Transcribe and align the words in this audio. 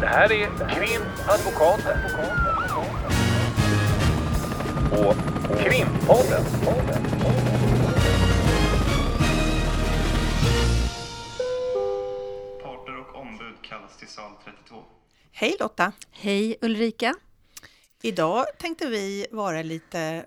Det 0.00 0.06
här 0.06 0.32
är 0.32 0.46
Krimadvokaten. 0.74 1.98
Och 4.92 5.16
Krimpodden. 5.58 6.44
Parter 12.62 12.98
och 13.00 13.20
ombud 13.20 13.54
kallas 13.62 13.96
till 13.98 14.08
sal 14.08 14.32
32. 14.44 14.76
Hej 15.32 15.56
Lotta! 15.60 15.92
Hej 16.10 16.56
Ulrika! 16.60 17.14
Idag 18.02 18.44
tänkte 18.58 18.86
vi 18.86 19.26
vara 19.30 19.62
lite 19.62 20.26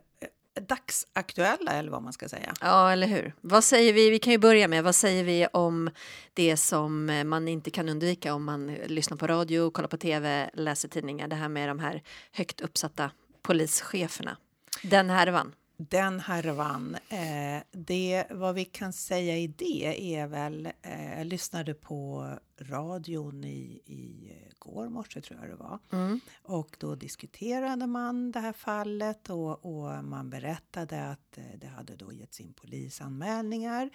dagsaktuella 0.62 1.72
eller 1.72 1.92
vad 1.92 2.04
man 2.04 2.14
ska 2.14 2.30
säga. 2.30 2.54
Ja, 2.62 2.92
eller 2.92 3.08
hur? 3.08 3.34
Vad 3.42 3.64
säger 3.64 3.94
vi? 3.94 4.10
Vi 4.10 4.20
kan 4.20 4.34
ju 4.34 4.40
börja 4.40 4.68
med 4.68 4.84
vad 4.84 4.96
säger 4.96 5.24
vi 5.24 5.48
om 5.54 5.90
det 6.34 6.58
som 6.58 7.10
eh, 7.10 7.24
man 7.24 7.48
inte 7.48 7.72
kan 7.72 7.90
undvika 7.90 8.34
om 8.34 8.44
man 8.44 8.70
eh, 8.70 8.88
lyssnar 8.88 9.18
på 9.18 9.28
radio, 9.28 9.70
kollar 9.70 9.88
på 9.88 9.98
tv, 9.98 10.50
läser 10.54 10.90
tidningar. 10.90 11.28
Det 11.28 11.36
här 11.36 11.50
med 11.50 11.70
de 11.70 11.80
här 11.80 12.04
högt 12.32 12.62
uppsatta 12.62 13.12
polischeferna. 13.42 14.38
Den 14.84 15.10
härvan. 15.10 15.54
Den 15.90 16.20
härvan, 16.20 16.96
eh, 17.10 17.64
det, 17.72 18.26
vad 18.30 18.56
vi 18.56 18.66
kan 18.66 18.94
säga 18.94 19.38
i 19.38 19.48
det 19.48 20.16
är 20.16 20.28
väl, 20.28 20.70
eh, 20.82 21.18
jag 21.18 21.28
lyssnade 21.28 21.74
på 21.74 22.30
radion 22.60 23.44
i, 23.44 23.82
i 23.86 24.32
går 24.60 24.90
morse 24.90 25.22
tror 25.22 25.40
jag 25.40 25.50
det 25.50 25.56
var. 25.56 25.80
Mm. 25.92 26.20
Och 26.42 26.76
då 26.80 26.96
diskuterade 26.96 27.88
man 27.88 28.32
det 28.32 28.40
här 28.40 28.54
fallet 28.54 29.30
och, 29.30 29.66
och 29.66 30.04
man 30.04 30.30
berättade 30.30 31.10
att 31.10 31.38
eh, 31.38 31.44
det 31.58 31.68
hade 31.68 31.96
då 31.96 32.14
getts 32.14 32.40
in 32.40 32.54
polisanmälningar 32.54 33.90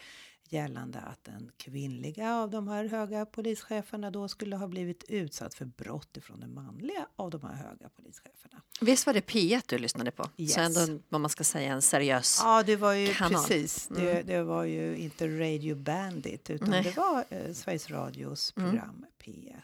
gällande 0.52 0.98
att 0.98 1.25
den 1.25 1.51
kvinnliga 1.57 2.34
av 2.34 2.51
de 2.51 2.69
här 2.69 2.84
höga 2.84 3.27
polischeferna 3.27 4.11
då 4.11 4.29
skulle 4.29 4.57
ha 4.57 4.69
blivit 4.69 5.05
utsatt 5.09 5.55
för 5.55 5.65
brott 5.65 6.16
ifrån 6.16 6.41
den 6.41 6.55
manliga 6.55 7.07
av 7.16 7.30
de 7.30 7.43
här 7.43 7.55
höga 7.55 7.88
polischeferna. 7.88 8.63
Visst 8.80 9.07
var 9.07 9.15
det 9.15 9.21
P1 9.26 9.63
du 9.66 9.79
lyssnade 9.79 10.10
på? 10.10 10.30
Yes. 10.37 10.52
Så 10.54 10.60
ändå 10.60 11.02
vad 11.09 11.21
man 11.21 11.30
ska 11.30 11.45
säga 11.45 11.73
en 11.73 11.82
seriös. 11.82 12.41
Ja, 12.43 12.63
det 12.63 12.76
var 12.76 12.93
ju 12.93 13.15
kanal. 13.15 13.32
precis. 13.43 13.88
Det, 13.88 14.23
det 14.23 14.43
var 14.43 14.65
ju 14.65 14.96
inte 14.96 15.29
Radio 15.29 15.74
Bandit 15.76 16.51
utan 16.51 16.71
Nej. 16.71 16.82
det 16.82 16.96
var 16.96 17.24
eh, 17.29 17.52
Sveriges 17.52 17.91
Radios 17.91 18.52
Mm. 18.57 18.71
program 18.71 19.04
P1. 19.24 19.54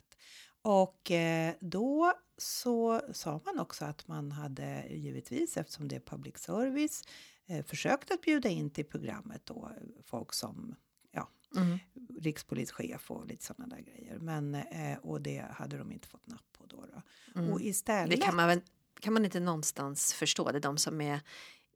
Och 0.63 1.11
eh, 1.11 1.55
då 1.61 2.13
så 2.39 3.01
sa 3.13 3.41
man 3.45 3.59
också 3.59 3.85
att 3.85 4.09
man 4.09 4.33
hade 4.33 4.85
givetvis, 4.91 5.57
eftersom 5.57 5.89
det 5.89 5.97
är 5.97 6.01
public 6.01 6.39
service, 6.39 7.03
eh, 7.49 7.65
försökt 7.65 8.11
att 8.11 8.21
bjuda 8.21 8.49
in 8.49 8.71
till 8.71 8.85
programmet 8.85 9.47
då 9.47 9.71
folk 10.05 10.33
som 10.33 10.75
ja, 11.13 11.29
Mm. 11.57 11.79
rikspolischef 12.21 13.11
och 13.11 13.27
lite 13.27 13.45
sådana 13.45 13.77
där 13.77 13.83
grejer. 13.83 14.19
Men, 14.19 14.55
eh, 14.55 14.99
och 15.03 15.21
det 15.21 15.45
hade 15.51 15.79
de 15.79 15.93
inte 15.93 16.09
fått 16.09 16.27
napp 16.27 16.45
på 16.59 16.65
då. 16.67 16.77
då. 16.77 17.03
Mm. 17.41 17.53
Och 17.53 17.61
istället... 17.61 18.11
Det 18.11 18.17
kan 18.17 18.37
man, 18.37 18.49
väl, 18.49 18.61
kan 19.01 19.13
man 19.13 19.25
inte 19.25 19.41
någonstans 19.41 20.15
förstå. 20.15 20.53
Det 20.53 20.61
de 20.61 20.79
som 20.79 21.01
är 21.01 21.21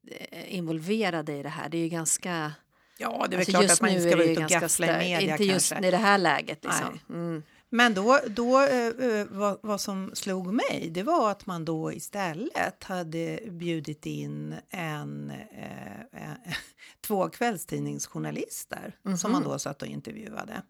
eh, 0.07 0.55
involverade 0.55 1.37
i 1.37 1.43
det 1.43 1.49
här. 1.49 1.69
Det 1.69 1.77
är 1.79 1.83
ju 1.83 1.89
ganska... 1.89 2.53
ja, 2.99 3.27
det 3.31 3.37
är 3.37 3.39
alltså 3.39 3.53
klart 3.53 3.71
att 3.71 3.81
man 3.81 3.91
inte 3.91 4.03
ska 4.03 4.17
vara 4.17 4.27
ute 4.27 4.45
och 4.45 4.51
gaffla 4.51 4.87
i 4.87 5.11
media 5.11 5.33
Inte 5.33 5.45
just 5.45 5.73
kanske. 5.73 5.89
i 5.89 5.91
det 5.91 5.97
här 5.97 6.19
läget 6.19 6.65
liksom. 6.65 6.99
Mm. 7.09 7.43
Men 7.71 7.95
då, 7.95 8.21
då 8.29 8.61
eh, 8.61 9.27
vad, 9.31 9.59
vad 9.63 9.81
som 9.81 10.11
slog 10.15 10.55
mig, 10.55 10.91
det 10.91 11.03
var 11.03 11.31
att 11.31 11.47
man 11.47 11.65
då 11.65 11.93
istället 11.93 12.85
hade 12.85 13.41
bjudit 13.51 14.07
in 14.07 14.55
en, 14.71 15.33
två 17.09 17.29
kvällstidningsjournalister 17.29 18.97
som 19.19 19.33
man 19.33 19.43
då 19.45 19.59
satt 19.59 19.83
och 19.83 19.89
intervjuade. 19.89 20.63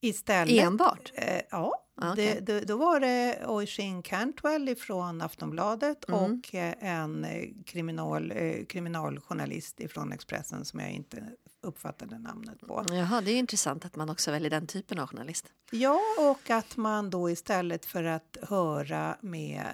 Istället, 0.00 0.64
Enbart? 0.64 1.12
Eh, 1.14 1.40
ja, 1.50 1.80
Ah, 1.96 2.12
okej. 2.12 2.40
det, 2.42 2.52
det, 2.52 2.60
då 2.66 2.76
var 2.76 3.00
det 3.00 3.46
Oisin 3.46 4.02
Cantwell 4.02 4.76
från 4.76 5.22
Aftonbladet 5.22 6.08
Mm. 6.08 6.20
och 6.20 6.54
eh, 6.54 6.74
en 6.80 7.24
eh, 7.24 7.48
kriminal, 7.66 8.32
eh, 8.36 8.64
kriminaljournalist 8.64 9.80
från 9.88 10.12
Expressen 10.12 10.64
som 10.64 10.80
jag 10.80 10.90
inte 10.90 11.22
uppfattade 11.62 12.18
namnet 12.18 12.60
på. 12.60 12.84
Jaha, 12.90 13.20
det 13.20 13.30
är 13.30 13.36
intressant 13.38 13.84
att 13.84 13.96
man 13.96 14.10
också 14.10 14.30
väljer 14.30 14.50
den 14.50 14.66
typen 14.66 14.98
av 14.98 15.06
journalist. 15.08 15.46
Ja, 15.70 16.00
och 16.18 16.50
att 16.50 16.76
man 16.76 17.10
då 17.10 17.30
istället 17.30 17.84
för 17.86 18.04
att 18.04 18.36
höra 18.42 19.16
med 19.20 19.64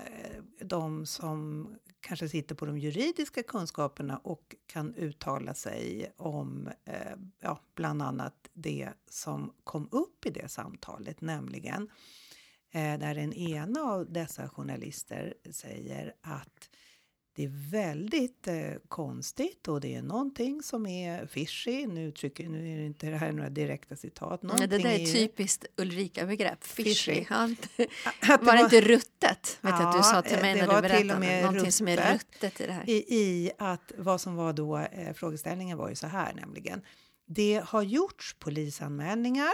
de 0.65 1.07
som 1.07 1.69
kanske 2.01 2.29
sitter 2.29 2.55
på 2.55 2.67
de 2.67 2.79
juridiska 2.79 3.43
kunskaperna 3.43 4.19
och 4.19 4.57
kan 4.67 4.95
uttala 4.95 5.55
sig 5.55 6.13
om 6.17 6.71
eh, 6.85 7.17
ja, 7.41 7.61
bland 7.75 8.03
annat 8.03 8.51
det 8.53 8.89
som 9.11 9.53
kom 9.65 9.89
upp 9.93 10.27
i 10.27 10.31
det 10.31 10.49
samtalet, 10.49 11.21
nämligen 11.21 11.89
eh, 12.71 12.99
där 12.99 13.15
den 13.15 13.33
ena 13.33 13.81
av 13.81 14.13
dessa 14.13 14.49
journalister 14.49 15.35
säger 15.51 16.15
att 16.21 16.70
det 17.37 17.45
är 17.45 17.71
väldigt 17.71 18.49
eh, 18.49 18.55
konstigt 18.89 19.69
och 19.69 19.81
det 19.81 19.95
är 19.95 20.03
någonting 20.03 20.63
som 20.63 20.87
är 20.87 21.27
fishy. 21.27 21.87
Nu, 21.87 22.13
trycker, 22.13 22.49
nu 22.49 22.73
är 22.73 22.79
det 22.79 22.87
inte 22.87 23.07
det 23.11 23.17
här 23.17 23.33
några 23.33 23.51
direkta 23.51 23.97
citat. 23.97 24.43
Nej, 24.43 24.69
det 24.69 24.79
där 24.79 24.91
är 24.91 25.05
ett 25.05 25.13
typiskt 25.13 25.67
Ulrika-begrepp. 25.77 26.65
Fishy. 26.65 26.95
Fishy. 26.95 27.25
Ja, 27.31 27.45
att 27.45 27.79
det 28.41 28.45
var 28.47 28.57
det 28.57 28.63
inte 28.63 28.81
ruttet? 28.81 29.59
Vet 29.61 29.71
jag 29.71 29.83
att 29.83 29.93
du 29.93 29.99
Ja, 29.99 30.03
sa 30.03 30.23
till 30.23 30.39
mig 30.39 30.59
eh, 30.59 30.67
när 30.67 30.75
du 30.75 30.89
berättade. 30.89 31.43
Någonting 31.43 31.73
som 31.73 31.89
är 31.89 31.97
ruttet. 31.97 32.13
ruttet 32.13 32.61
i 32.61 32.67
det 32.67 32.73
här. 32.73 32.91
i, 32.91 32.93
i 33.09 33.51
att 33.59 33.93
vad 33.99 34.21
som 34.21 34.37
var 34.37 34.53
då 34.53 34.79
eh, 34.79 35.13
frågeställningen 35.15 35.79
var 35.79 35.89
ju 35.89 35.95
så 35.95 36.07
här 36.07 36.33
nämligen. 36.35 36.83
Det 37.27 37.63
har 37.67 37.83
gjorts 37.83 38.37
polisanmälningar 38.39 39.53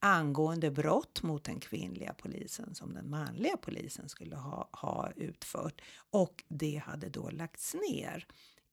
angående 0.00 0.70
brott 0.70 1.22
mot 1.22 1.44
den 1.44 1.60
kvinnliga 1.60 2.14
polisen 2.14 2.74
som 2.74 2.94
den 2.94 3.10
manliga 3.10 3.56
polisen 3.56 4.08
skulle 4.08 4.36
ha, 4.36 4.68
ha 4.72 5.10
utfört 5.16 5.80
och 6.10 6.44
det 6.48 6.82
hade 6.84 7.08
då 7.08 7.30
lagts 7.30 7.74
ner 7.74 8.26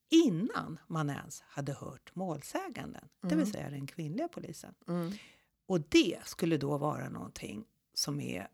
innan 0.10 0.80
man 0.88 1.10
ens 1.10 1.42
hade 1.42 1.74
hört 1.74 2.16
målsäganden, 2.16 3.08
det 3.22 3.36
vill 3.36 3.52
säga 3.52 3.70
den 3.70 3.88
kvinnliga 3.88 4.28
polisen. 4.28 4.74
Mm. 4.88 5.12
Och 5.66 5.82
det 5.82 6.20
skulle 6.26 6.58
då 6.58 6.78
vara 6.78 7.10
någonting 7.10 7.66
som 7.94 8.20
är 8.20 8.48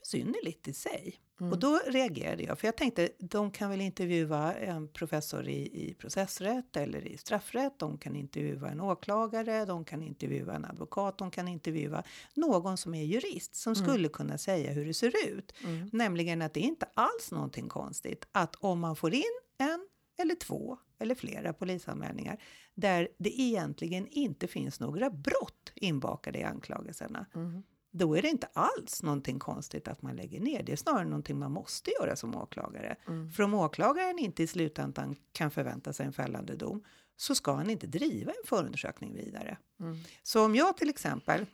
besynnerligt 0.00 0.68
i 0.68 0.72
sig. 0.72 1.20
Mm. 1.42 1.52
Och 1.52 1.58
då 1.58 1.80
reagerade 1.86 2.42
jag, 2.42 2.58
för 2.58 2.66
jag 2.66 2.76
tänkte 2.76 3.08
de 3.18 3.50
kan 3.50 3.70
väl 3.70 3.80
intervjua 3.80 4.54
en 4.54 4.88
professor 4.88 5.48
i, 5.48 5.88
i 5.88 5.94
processrätt 5.94 6.76
eller 6.76 7.06
i 7.06 7.16
straffrätt, 7.16 7.78
de 7.78 7.98
kan 7.98 8.16
intervjua 8.16 8.70
en 8.70 8.80
åklagare, 8.80 9.64
de 9.64 9.84
kan 9.84 10.02
intervjua 10.02 10.54
en 10.54 10.64
advokat, 10.64 11.18
de 11.18 11.30
kan 11.30 11.48
intervjua 11.48 12.02
någon 12.34 12.76
som 12.76 12.94
är 12.94 13.02
jurist 13.02 13.54
som 13.54 13.74
skulle 13.74 14.08
kunna 14.08 14.38
säga 14.38 14.72
hur 14.72 14.84
det 14.84 14.94
ser 14.94 15.12
ut. 15.28 15.52
Mm. 15.64 15.90
Nämligen 15.92 16.42
att 16.42 16.54
det 16.54 16.60
är 16.60 16.68
inte 16.68 16.86
alls 16.94 17.30
någonting 17.30 17.68
konstigt 17.68 18.28
att 18.32 18.54
om 18.54 18.80
man 18.80 18.96
får 18.96 19.14
in 19.14 19.40
en 19.58 19.88
eller 20.18 20.34
två 20.34 20.78
eller 20.98 21.14
flera 21.14 21.52
polisanmälningar 21.52 22.38
där 22.74 23.08
det 23.18 23.40
egentligen 23.40 24.06
inte 24.06 24.46
finns 24.46 24.80
några 24.80 25.10
brott 25.10 25.72
inbakade 25.74 26.38
i 26.38 26.44
anklagelserna. 26.44 27.26
Mm. 27.34 27.62
Då 27.94 28.14
är 28.16 28.22
det 28.22 28.28
inte 28.28 28.48
alls 28.52 29.02
någonting 29.02 29.38
konstigt 29.38 29.88
att 29.88 30.02
man 30.02 30.16
lägger 30.16 30.40
ner. 30.40 30.62
Det 30.62 30.72
är 30.72 30.76
snarare 30.76 31.04
någonting 31.04 31.38
man 31.38 31.52
måste 31.52 31.90
göra 32.00 32.16
som 32.16 32.36
åklagare. 32.36 32.96
Mm. 33.08 33.30
För 33.32 33.42
om 33.42 33.54
åklagaren 33.54 34.18
inte 34.18 34.42
i 34.42 34.46
slutändan 34.46 35.16
kan 35.32 35.50
förvänta 35.50 35.92
sig 35.92 36.06
en 36.06 36.12
fällande 36.12 36.56
dom 36.56 36.84
så 37.16 37.34
ska 37.34 37.52
han 37.54 37.70
inte 37.70 37.86
driva 37.86 38.30
en 38.32 38.46
förundersökning 38.48 39.14
vidare. 39.14 39.58
Mm. 39.80 39.96
Så 40.22 40.44
om 40.44 40.54
jag 40.54 40.76
till 40.76 40.88
exempel, 40.88 41.46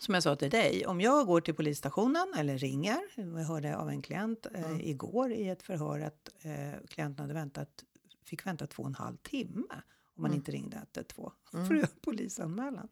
som 0.00 0.14
jag 0.14 0.22
sa 0.22 0.36
till 0.36 0.50
dig, 0.50 0.86
om 0.86 1.00
jag 1.00 1.26
går 1.26 1.40
till 1.40 1.54
polisstationen 1.54 2.32
eller 2.36 2.58
ringer, 2.58 2.98
jag 3.16 3.24
hörde 3.24 3.76
av 3.76 3.88
en 3.88 4.02
klient 4.02 4.46
eh, 4.54 4.64
Mm. 4.64 4.80
igår 4.80 5.32
i 5.32 5.48
ett 5.48 5.62
förhör 5.62 6.00
att 6.00 6.28
eh, 6.42 6.86
klienten 6.88 7.22
hade 7.22 7.34
väntat, 7.34 7.84
fick 8.24 8.46
vänta 8.46 8.66
två 8.66 8.82
och 8.82 8.88
en 8.88 8.94
halv 8.94 9.16
timme 9.16 9.82
om 10.16 10.22
man 10.22 10.30
Mm. 10.30 10.36
inte 10.36 10.52
ringde 10.52 10.76
112 10.76 11.30
Mm. 11.54 11.66
för 11.66 11.74
att 11.74 11.80
göra 11.80 11.90
polisanmälan. 12.00 12.88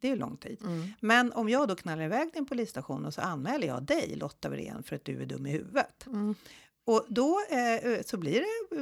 Det 0.00 0.10
är 0.10 0.16
lång 0.16 0.36
tid. 0.36 0.58
Mm. 0.62 0.86
Men 1.00 1.32
om 1.32 1.48
jag 1.48 1.68
då 1.68 1.76
knallar 1.76 2.04
iväg 2.04 2.32
till 2.32 2.38
en 2.38 2.46
polisstation 2.46 3.04
och 3.04 3.14
så 3.14 3.20
anmäler 3.20 3.68
jag 3.68 3.82
dig, 3.82 4.14
Lotta 4.16 4.48
Wirén, 4.48 4.82
för 4.82 4.96
att 4.96 5.04
du 5.04 5.22
är 5.22 5.26
dum 5.26 5.46
i 5.46 5.50
huvudet. 5.50 6.06
Mm. 6.06 6.34
Och 6.84 7.06
då 7.08 7.38
eh, 7.50 8.02
så 8.02 8.16
blir 8.16 8.40
det 8.40 8.76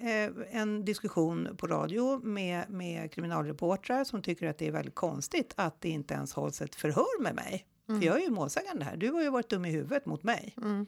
eh, 0.00 0.12
eh, 0.12 0.32
en 0.50 0.84
diskussion 0.84 1.48
på 1.56 1.66
radio 1.66 2.20
med, 2.24 2.70
med 2.70 3.12
kriminalreportrar 3.12 4.04
som 4.04 4.22
tycker 4.22 4.46
att 4.46 4.58
det 4.58 4.66
är 4.66 4.72
väldigt 4.72 4.94
konstigt 4.94 5.52
att 5.56 5.80
det 5.80 5.88
inte 5.88 6.14
ens 6.14 6.32
hålls 6.32 6.60
ett 6.60 6.74
förhör 6.74 7.22
med 7.22 7.34
mig. 7.34 7.66
För 7.86 8.06
jag 8.06 8.16
är 8.16 8.20
ju 8.20 8.30
målsägande 8.30 8.84
här. 8.84 8.96
Du 8.96 9.10
har 9.10 9.22
ju 9.22 9.30
varit 9.30 9.48
dum 9.48 9.64
i 9.64 9.70
huvudet 9.70 10.06
mot 10.06 10.22
mig. 10.22 10.54
Mm. 10.56 10.86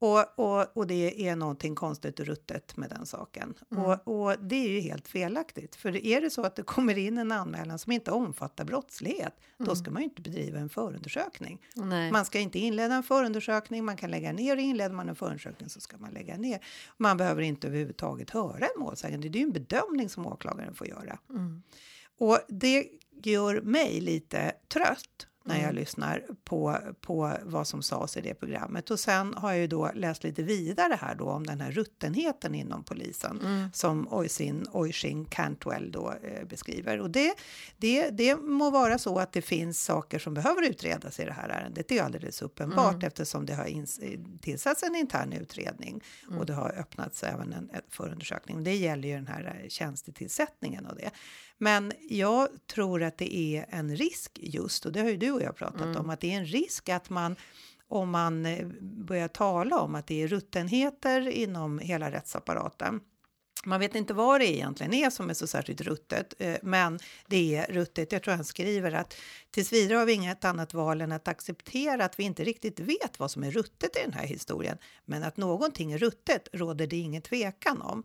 Och, 0.00 0.38
och, 0.38 0.76
och 0.76 0.86
det 0.86 1.28
är 1.28 1.36
någonting 1.36 1.74
konstigt 1.74 2.20
och 2.20 2.26
ruttet 2.26 2.76
med 2.76 2.90
den 2.90 3.06
saken. 3.06 3.54
Mm. 3.70 3.84
Och, 3.84 4.08
och 4.08 4.36
det 4.40 4.56
är 4.56 4.68
ju 4.68 4.80
helt 4.80 5.08
felaktigt. 5.08 5.76
För 5.76 6.06
är 6.06 6.20
det 6.20 6.30
så 6.30 6.42
att 6.42 6.56
det 6.56 6.62
kommer 6.62 6.98
in 6.98 7.18
en 7.18 7.32
anmälan 7.32 7.78
som 7.78 7.92
inte 7.92 8.10
omfattar 8.10 8.64
brottslighet, 8.64 9.34
då 9.58 9.76
ska 9.76 9.90
man 9.90 10.02
ju 10.02 10.08
inte 10.08 10.22
bedriva 10.22 10.58
en 10.58 10.68
förundersökning. 10.68 11.66
Nej. 11.74 12.12
Man 12.12 12.24
ska 12.24 12.38
inte 12.38 12.58
inleda 12.58 12.94
en 12.94 13.02
förundersökning, 13.02 13.84
man 13.84 13.96
kan 13.96 14.10
lägga 14.10 14.32
ner. 14.32 14.56
Inleder 14.56 14.94
man 14.94 15.08
en 15.08 15.16
förundersökning 15.16 15.68
så 15.68 15.80
ska 15.80 15.96
man 15.98 16.10
lägga 16.10 16.36
ner. 16.36 16.64
Man 16.96 17.16
behöver 17.16 17.42
inte 17.42 17.66
överhuvudtaget 17.66 18.30
höra 18.30 18.66
en 18.66 18.80
målsägande. 18.80 19.28
Det 19.28 19.38
är 19.38 19.40
ju 19.40 19.46
en 19.46 19.52
bedömning 19.52 20.08
som 20.08 20.26
åklagaren 20.26 20.74
får 20.74 20.86
göra. 20.86 21.18
Mm. 21.30 21.62
Och 22.18 22.38
det 22.48 22.86
gör 23.22 23.60
mig 23.60 24.00
lite 24.00 24.52
trött 24.68 25.26
när 25.48 25.62
jag 25.62 25.74
lyssnar 25.74 26.24
på, 26.44 26.78
på 27.00 27.32
vad 27.42 27.66
som 27.66 27.82
sades 27.82 28.16
i 28.16 28.20
det 28.20 28.34
programmet. 28.34 28.90
Och 28.90 29.00
sen 29.00 29.34
har 29.34 29.50
jag 29.50 29.60
ju 29.60 29.66
då 29.66 29.90
läst 29.94 30.24
lite 30.24 30.42
vidare 30.42 30.98
här 31.00 31.14
då 31.14 31.24
om 31.24 31.46
den 31.46 31.60
här 31.60 31.70
ruttenheten 31.70 32.54
inom 32.54 32.84
polisen 32.84 33.70
som 33.72 34.08
Oisin 34.08 34.66
Oisin 34.72 35.24
Cantwell 35.24 35.92
då 35.92 36.14
eh, 36.22 36.44
beskriver. 36.44 37.00
Och 37.00 37.10
det, 37.10 37.34
det, 37.76 38.10
det 38.10 38.36
må 38.36 38.70
vara 38.70 38.98
så 38.98 39.18
att 39.18 39.32
det 39.32 39.42
finns 39.42 39.84
saker 39.84 40.18
som 40.18 40.34
behöver 40.34 40.68
utredas 40.68 41.20
i 41.20 41.24
det 41.24 41.32
här 41.32 41.48
ärendet. 41.48 41.88
Det 41.88 41.98
är 41.98 42.02
alldeles 42.02 42.42
uppenbart 42.42 43.02
eftersom 43.02 43.46
det 43.46 43.54
har 43.54 44.38
tillsatts 44.38 44.82
en 44.82 44.94
intern 44.94 45.32
utredning 45.32 46.02
och 46.38 46.46
det 46.46 46.52
har 46.52 46.78
öppnats 46.78 47.22
även 47.22 47.52
en, 47.52 47.70
en 47.72 47.82
förundersökning. 47.88 48.64
Det 48.64 48.76
gäller 48.76 49.08
ju 49.08 49.14
den 49.14 49.26
här 49.26 49.60
eh, 49.62 49.68
tjänstetillsättningen 49.68 50.86
och 50.86 50.96
det. 50.96 51.10
Men 51.58 51.92
jag 52.08 52.48
tror 52.66 53.02
att 53.02 53.18
det 53.18 53.36
är 53.36 53.66
en 53.68 53.96
risk 53.96 54.38
just, 54.42 54.86
och 54.86 54.92
det 54.92 55.00
har 55.00 55.08
ju 55.08 55.16
du 55.16 55.30
och 55.30 55.42
jag 55.42 55.56
pratat 55.56 55.96
om, 55.96 56.10
att 56.10 56.20
det 56.20 56.32
är 56.32 56.38
en 56.38 56.46
risk 56.46 56.88
att 56.88 57.10
man 57.10 57.36
om 57.88 58.10
man 58.10 58.46
eh, 58.46 58.66
börjar 58.80 59.28
tala 59.28 59.78
om 59.78 59.94
att 59.94 60.06
det 60.06 60.22
är 60.22 60.28
ruttenheter 60.28 61.28
inom 61.28 61.78
hela 61.78 62.10
rättsapparaten 62.10 63.00
man 63.64 63.80
vet 63.80 63.94
inte 63.94 64.14
vad 64.14 64.40
det 64.40 64.46
egentligen 64.46 64.94
är 64.94 65.10
som 65.10 65.30
är 65.30 65.34
så 65.34 65.46
särskilt 65.46 65.80
ruttet, 65.80 66.34
eh, 66.38 66.56
men 66.62 66.98
det 67.26 67.56
är 67.56 67.72
ruttet. 67.72 68.12
Jag 68.12 68.22
tror 68.22 68.34
han 68.34 68.44
skriver 68.44 68.92
att 68.92 69.14
tills 69.50 69.72
vidare 69.72 69.98
har 69.98 70.06
vi 70.06 70.12
inget 70.12 70.44
annat 70.44 70.74
val 70.74 71.00
än 71.00 71.12
att 71.12 71.28
acceptera 71.28 72.04
att 72.04 72.18
vi 72.18 72.24
inte 72.24 72.44
riktigt 72.44 72.80
vet 72.80 73.18
vad 73.18 73.30
som 73.30 73.44
är 73.44 73.50
ruttet 73.50 73.96
i 73.96 74.00
den 74.04 74.12
här 74.12 74.26
historien. 74.26 74.78
Men 75.04 75.22
att 75.22 75.36
någonting 75.36 75.92
är 75.92 75.98
ruttet 75.98 76.48
råder 76.52 76.86
det 76.86 76.96
ingen 76.96 77.22
tvekan 77.22 77.82
om. 77.82 78.04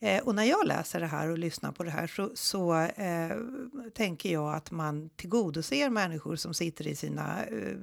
Eh, 0.00 0.22
och 0.22 0.34
när 0.34 0.44
jag 0.44 0.66
läser 0.66 1.00
det 1.00 1.06
här 1.06 1.30
och 1.30 1.38
lyssnar 1.38 1.72
på 1.72 1.84
det 1.84 1.90
här 1.90 2.06
så, 2.06 2.30
så 2.34 2.74
eh, 2.80 3.36
tänker 3.94 4.32
jag 4.32 4.54
att 4.54 4.70
man 4.70 5.10
tillgodoser 5.10 5.90
människor 5.90 6.36
som 6.36 6.54
sitter 6.54 6.86
i 6.86 6.96
sina 6.96 7.44
eh, 7.44 7.76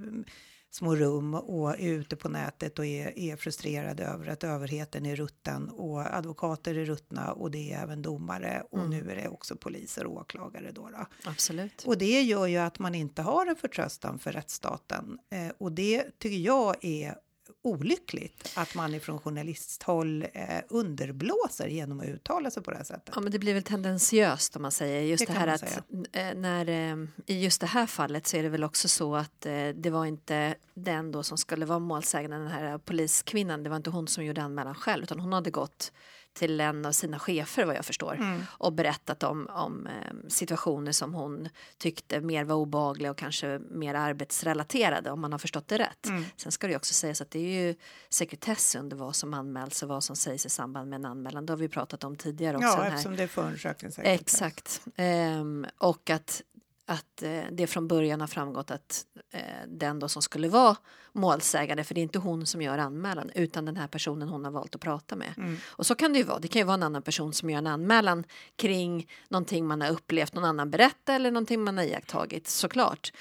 små 0.72 0.96
rum 0.96 1.34
och 1.34 1.80
är 1.80 1.88
ute 1.88 2.16
på 2.16 2.30
nätet 2.30 2.80
och 2.80 2.86
är, 2.86 3.20
är 3.20 3.36
frustrerade 3.36 4.04
över 4.04 4.28
att 4.28 4.44
överheten 4.44 5.06
är 5.06 5.16
rutten 5.16 5.70
och 5.70 6.16
advokater 6.16 6.76
är 6.76 6.86
ruttna 6.86 7.32
och 7.32 7.52
det 7.52 7.74
är 7.74 7.84
även 7.84 8.02
domare 8.02 8.64
och 8.72 8.90
nu 8.90 9.12
är 9.12 9.16
det 9.16 9.28
också 9.28 9.56
poliser 9.56 10.06
och 10.06 10.16
åklagare. 10.16 10.72
Då, 10.72 10.90
då. 10.90 11.06
Absolut. 11.26 11.84
Och 11.86 11.98
det 11.98 12.22
gör 12.22 12.48
ju 12.48 12.58
att 12.58 12.80
man 12.80 12.96
inte 12.96 13.22
har 13.22 13.46
en 13.46 13.56
förtröstan 13.56 14.20
för 14.20 14.32
rättsstaten 14.32 15.20
eh, 15.30 15.52
och 15.58 15.72
det 15.72 16.20
tycker 16.20 16.38
jag 16.38 16.86
är 16.86 17.16
olyckligt 17.62 18.52
att 18.56 18.76
man 18.76 18.96
ifrån 18.96 19.20
journalisthåll 19.20 20.26
eh, 20.34 20.48
underblåser 20.70 21.68
genom 21.68 22.00
att 22.00 22.06
uttala 22.06 22.52
sig 22.52 22.64
på 22.64 22.72
det 22.72 22.78
här 22.78 22.84
sättet. 22.84 23.14
Ja, 23.16 23.22
men 23.22 23.32
det 23.32 23.40
blir 23.40 23.54
väl 23.54 23.64
tendensiöst 23.64 24.56
om 24.56 24.62
man 24.62 24.72
säger. 24.72 25.02
Just 25.02 25.28
Det 25.28 25.34
det, 25.34 25.40
här 25.40 25.48
att 25.48 25.82
eh, 26.12 26.34
när 26.36 26.70
eh, 26.70 27.08
i 27.26 27.44
just 27.44 27.62
det 27.62 27.68
här 27.68 27.86
fallet 27.86 28.28
så 28.28 28.38
är 28.38 28.44
det 28.44 28.50
väl 28.50 28.64
också 28.64 28.88
så 28.88 29.16
att 29.16 29.42
det 29.76 29.90
var 29.90 30.06
inte 30.06 30.56
den 30.74 31.12
då 31.12 31.24
som 31.24 31.38
skulle 31.38 31.66
vara 31.66 31.80
målsägande, 31.80 32.38
den 32.38 32.48
här 32.48 32.78
poliskvinnan, 32.78 33.64
det 33.64 33.70
var 33.70 33.78
inte 33.78 33.90
hon 33.90 34.08
som 34.08 34.26
gjorde 34.26 34.42
anmälan 34.42 34.76
själv 34.76 35.04
utan 35.04 35.20
hon 35.20 35.34
hade 35.34 35.52
gått 35.52 35.92
till 36.34 36.62
en 36.62 36.86
av 36.86 36.92
sina 36.92 37.20
chefer 37.20 37.66
vad 37.66 37.76
jag 37.76 37.86
förstår 37.86 38.16
Mm. 38.16 38.42
och 38.50 38.74
berättat 38.74 39.24
om, 39.24 39.48
om 39.50 39.88
eh, 39.88 39.94
situationer 40.28 40.92
som 40.92 41.14
hon 41.14 41.50
tyckte 41.78 42.22
mer 42.22 42.44
var 42.44 42.56
obehagliga 42.56 43.12
och 43.12 43.18
kanske 43.18 43.60
mer 43.72 43.94
arbetsrelaterade 43.96 45.12
om 45.12 45.22
man 45.22 45.32
har 45.32 45.40
förstått 45.40 45.68
det 45.68 45.78
rätt. 45.78 46.06
Mm. 46.06 46.26
Sen 46.38 46.52
ska 46.52 46.68
det 46.68 46.76
också 46.76 46.94
sägas 46.94 47.22
att 47.22 47.32
det 47.32 47.40
är 47.40 47.62
ju 47.68 47.76
sekretess 48.10 48.76
under 48.76 48.98
vad 48.98 49.16
som 49.16 49.34
anmäls 49.34 49.84
och 49.84 49.90
vad 49.90 50.04
som 50.04 50.16
sägs 50.16 50.46
i 50.46 50.50
samband 50.50 50.90
med 50.90 50.98
en 50.98 51.06
anmälan. 51.06 51.46
Det 51.46 51.54
har 51.54 51.58
vi 51.58 51.70
pratat 51.70 52.04
om 52.04 52.16
tidigare 52.16 52.58
också. 52.58 52.68
Ja, 52.68 52.76
den 52.76 52.84
här. 52.84 52.92
eftersom 52.92 53.16
det 53.16 53.24
är 53.24 53.28
förundersökningssekretess. 53.28 54.22
Exakt. 54.22 54.82
Ehm, 54.96 55.66
och 55.78 56.10
att, 56.10 56.42
att 56.92 57.24
eh, 57.24 57.44
det 57.52 57.68
från 57.68 57.88
början 57.88 58.22
har 58.22 58.28
framgått 58.28 58.72
att 58.72 59.06
eh, 59.32 59.42
den 59.68 60.00
då 60.00 60.08
som 60.08 60.22
skulle 60.22 60.50
vara 60.50 60.76
målsägande, 61.14 61.84
för 61.84 61.96
det 61.96 62.02
är 62.02 62.04
inte 62.04 62.20
hon 62.20 62.46
som 62.46 62.62
gör 62.62 62.78
anmälan, 62.78 63.32
utan 63.36 63.66
den 63.66 63.78
här 63.78 63.88
personen 63.88 64.30
hon 64.30 64.46
har 64.46 64.52
valt 64.52 64.76
att 64.76 64.82
prata 64.82 65.16
med. 65.16 65.34
Mm. 65.38 65.58
Och 65.66 65.86
så 65.86 65.96
kan 65.96 66.14
det 66.14 66.20
ju 66.20 66.26
vara. 66.26 66.40
Det 66.40 66.48
kan 66.48 66.60
ju 66.60 66.66
vara 66.66 66.74
en 66.74 66.84
annan 66.84 67.02
person 67.02 67.34
som 67.34 67.50
gör 67.50 67.58
en 67.58 67.68
anmälan 67.68 68.24
kring 68.56 69.08
någonting 69.30 69.68
man 69.68 69.82
har 69.82 69.90
upplevt, 69.92 70.34
någon 70.34 70.46
annan 70.46 70.72
berätta 70.72 71.14
eller 71.14 71.32
någonting 71.32 71.64
man 71.64 71.78
har 71.78 71.86
iakttagit, 71.86 72.48
såklart. 72.48 73.12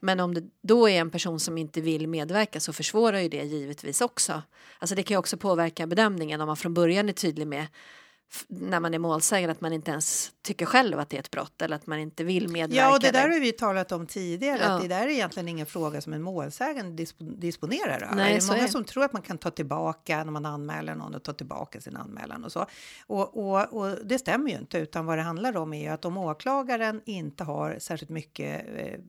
Men 0.00 0.20
om 0.20 0.34
det 0.34 0.42
då 0.62 0.88
är 0.88 1.00
en 1.00 1.10
person 1.10 1.40
som 1.40 1.58
inte 1.58 1.80
vill 1.80 2.08
medverka 2.08 2.60
så 2.60 2.72
försvårar 2.72 3.20
ju 3.20 3.28
det 3.28 3.44
givetvis 3.44 4.00
också. 4.00 4.42
Alltså 4.78 4.94
det 4.94 5.02
kan 5.02 5.14
ju 5.14 5.18
också 5.18 5.36
påverka 5.36 5.86
bedömningen 5.86 6.40
om 6.40 6.46
man 6.46 6.56
från 6.56 6.74
början 6.74 7.08
är 7.08 7.12
tydlig 7.12 7.46
med 7.46 7.66
när 8.48 8.80
man 8.80 8.94
är 8.94 8.98
målsägande 8.98 9.52
att 9.52 9.60
man 9.60 9.72
inte 9.72 9.90
ens 9.90 10.32
tycker 10.42 10.66
själv 10.66 10.98
att 10.98 11.10
det 11.10 11.16
är 11.16 11.20
ett 11.20 11.30
brott 11.30 11.62
eller 11.62 11.76
att 11.76 11.86
man 11.86 11.98
inte 11.98 12.24
vill 12.24 12.48
medverka. 12.48 12.82
Ja, 12.82 12.94
och 12.94 13.00
det 13.00 13.10
där 13.10 13.28
har 13.28 13.40
vi 13.40 13.52
talat 13.52 13.92
om 13.92 14.06
tidigare, 14.06 14.58
Ja. 14.62 14.68
att 14.70 14.82
det 14.82 14.88
där 14.88 15.02
är 15.02 15.08
egentligen 15.08 15.48
ingen 15.48 15.66
fråga 15.66 16.00
som 16.00 16.12
en 16.12 16.22
målsägande 16.22 17.02
disp- 17.02 17.36
disponerar 17.40 18.02
över. 18.02 18.16
Det 18.16 18.22
är 18.22 18.46
många 18.48 18.62
är. 18.62 18.68
som 18.68 18.84
tror 18.84 19.04
att 19.04 19.12
man 19.12 19.22
kan 19.22 19.38
ta 19.38 19.50
tillbaka 19.50 20.24
när 20.24 20.32
man 20.32 20.46
anmäler 20.46 20.94
någon 20.94 21.14
och 21.14 21.22
ta 21.22 21.32
tillbaka 21.32 21.80
sin 21.80 21.96
anmälan 21.96 22.44
och 22.44 22.52
så. 22.52 22.66
Och, 23.06 23.38
och, 23.50 23.72
och 23.72 23.96
det 24.04 24.18
stämmer 24.18 24.50
ju 24.50 24.56
inte, 24.58 24.78
utan 24.78 25.06
vad 25.06 25.18
det 25.18 25.22
handlar 25.22 25.56
om 25.56 25.72
är 25.74 25.82
ju 25.82 25.88
att 25.88 26.04
om 26.04 26.16
åklagaren 26.16 27.00
inte 27.04 27.44
har 27.44 27.76
särskilt 27.78 28.10
mycket 28.10 28.66
eh, 28.76 29.00